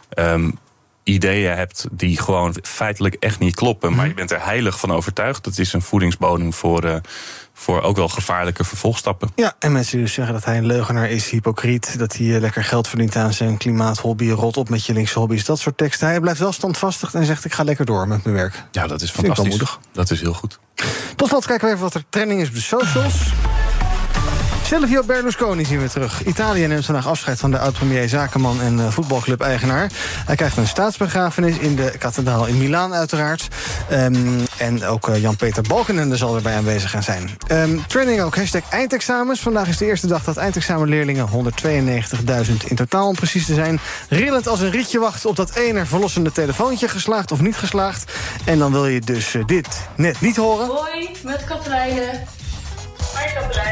[0.08, 0.50] ehm,
[1.02, 5.44] ideeën hebt die gewoon feitelijk echt niet kloppen, maar je bent er heilig van overtuigd,
[5.44, 6.96] dat is een voedingsbodem voor, eh,
[7.54, 9.30] voor ook wel gevaarlijke vervolgstappen.
[9.34, 11.98] Ja, en mensen die dus zeggen dat hij een leugenaar is, hypocriet...
[11.98, 14.30] dat hij eh, lekker geld verdient aan zijn klimaathobby...
[14.30, 16.08] rot op met je linkse hobby's, dat soort teksten.
[16.08, 18.62] Hij blijft wel standvastig en zegt ik ga lekker door met mijn werk.
[18.70, 19.48] Ja, dat is fantastisch.
[19.48, 19.78] moedig.
[19.92, 20.58] Dat is heel goed.
[21.16, 23.14] Tot slot kijken we even wat er trending is op de socials.
[24.72, 26.24] Silvio Berlusconi zien we terug.
[26.24, 29.90] Italië neemt vandaag afscheid van de oud-premier, zakenman en eh, voetbalclub-eigenaar.
[30.26, 33.48] Hij krijgt een staatsbegrafenis in de kathedraal in Milaan uiteraard.
[33.88, 37.30] Ehm, en ook eh, Jan-Peter Balkenende zal erbij aanwezig gaan zijn.
[37.46, 39.40] Ehm, trending ook hashtag eindexamens.
[39.40, 43.80] Vandaag is de eerste dag dat eindexamenleerlingen 192.000 in totaal om precies te zijn.
[44.08, 48.12] Rillend als een rietje wachten op dat ene verlossende telefoontje geslaagd of niet geslaagd.
[48.44, 50.66] En dan wil je dus eh, dit net niet horen.
[50.66, 52.20] Hoi, met Katelijne.
[53.14, 53.71] Hoi Katelijne.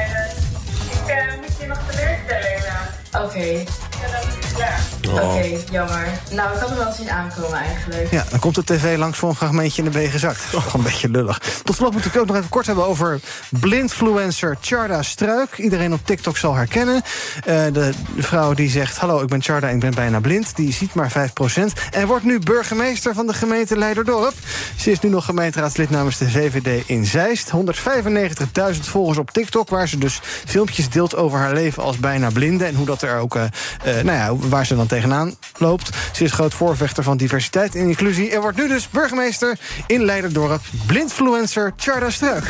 [1.60, 3.24] Ik uh, moet je nog teleurstellen helaas.
[3.24, 4.39] Oké.
[4.60, 4.90] Ja.
[5.12, 6.08] Oké, jammer.
[6.30, 8.10] Nou, ik had hem wel zien aankomen eigenlijk.
[8.10, 10.36] Ja, dan komt de tv langs voor een fragmentje in de B gezakt.
[10.36, 11.38] Dat is toch een beetje lullig.
[11.64, 15.58] Tot slot moet ik ook nog even kort hebben over blindfluencer Charda Struik.
[15.58, 17.02] Iedereen op TikTok zal haar kennen.
[17.44, 20.56] Eh, de vrouw die zegt, hallo, ik ben Charda en ik ben bijna blind.
[20.56, 24.34] Die ziet maar 5% en wordt nu burgemeester van de gemeente Leiderdorp.
[24.76, 27.50] Ze is nu nog gemeenteraadslid namens de VVD in Zeist.
[27.50, 32.64] 195.000 volgers op TikTok, waar ze dus filmpjes deelt over haar leven als bijna blinde.
[32.64, 35.90] En hoe dat er ook, eh, eh, nou ja, waar ze dan tegenaan loopt.
[36.12, 38.30] Ze is groot voorvechter van diversiteit en inclusie.
[38.30, 40.60] En wordt nu dus burgemeester in Leiderdorp.
[40.86, 42.44] Blindfluencer Charda Struik.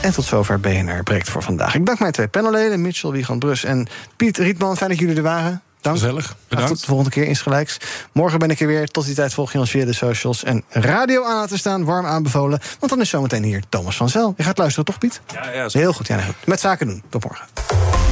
[0.00, 1.74] En tot zover BNR Breekt voor vandaag.
[1.74, 3.86] Ik dank mijn twee panelleden, Mitchell, Wiegand Brus en
[4.16, 4.76] Piet Rietman.
[4.76, 5.62] Fijn dat jullie er waren.
[5.82, 5.98] Dank.
[5.98, 7.76] Gezellig, Graag Tot de volgende keer insgelijks.
[8.12, 8.88] Morgen ben ik er weer.
[8.88, 10.44] Tot die tijd volg je ons via de socials.
[10.44, 12.60] En radio aan laten staan, warm aanbevolen.
[12.78, 14.34] Want dan is zometeen hier Thomas van Zel.
[14.36, 15.20] Je gaat luisteren, toch Piet?
[15.26, 16.46] Ja, ja, Heel goed, ja, nee, goed.
[16.46, 17.02] Met zaken doen.
[17.08, 18.11] Tot morgen.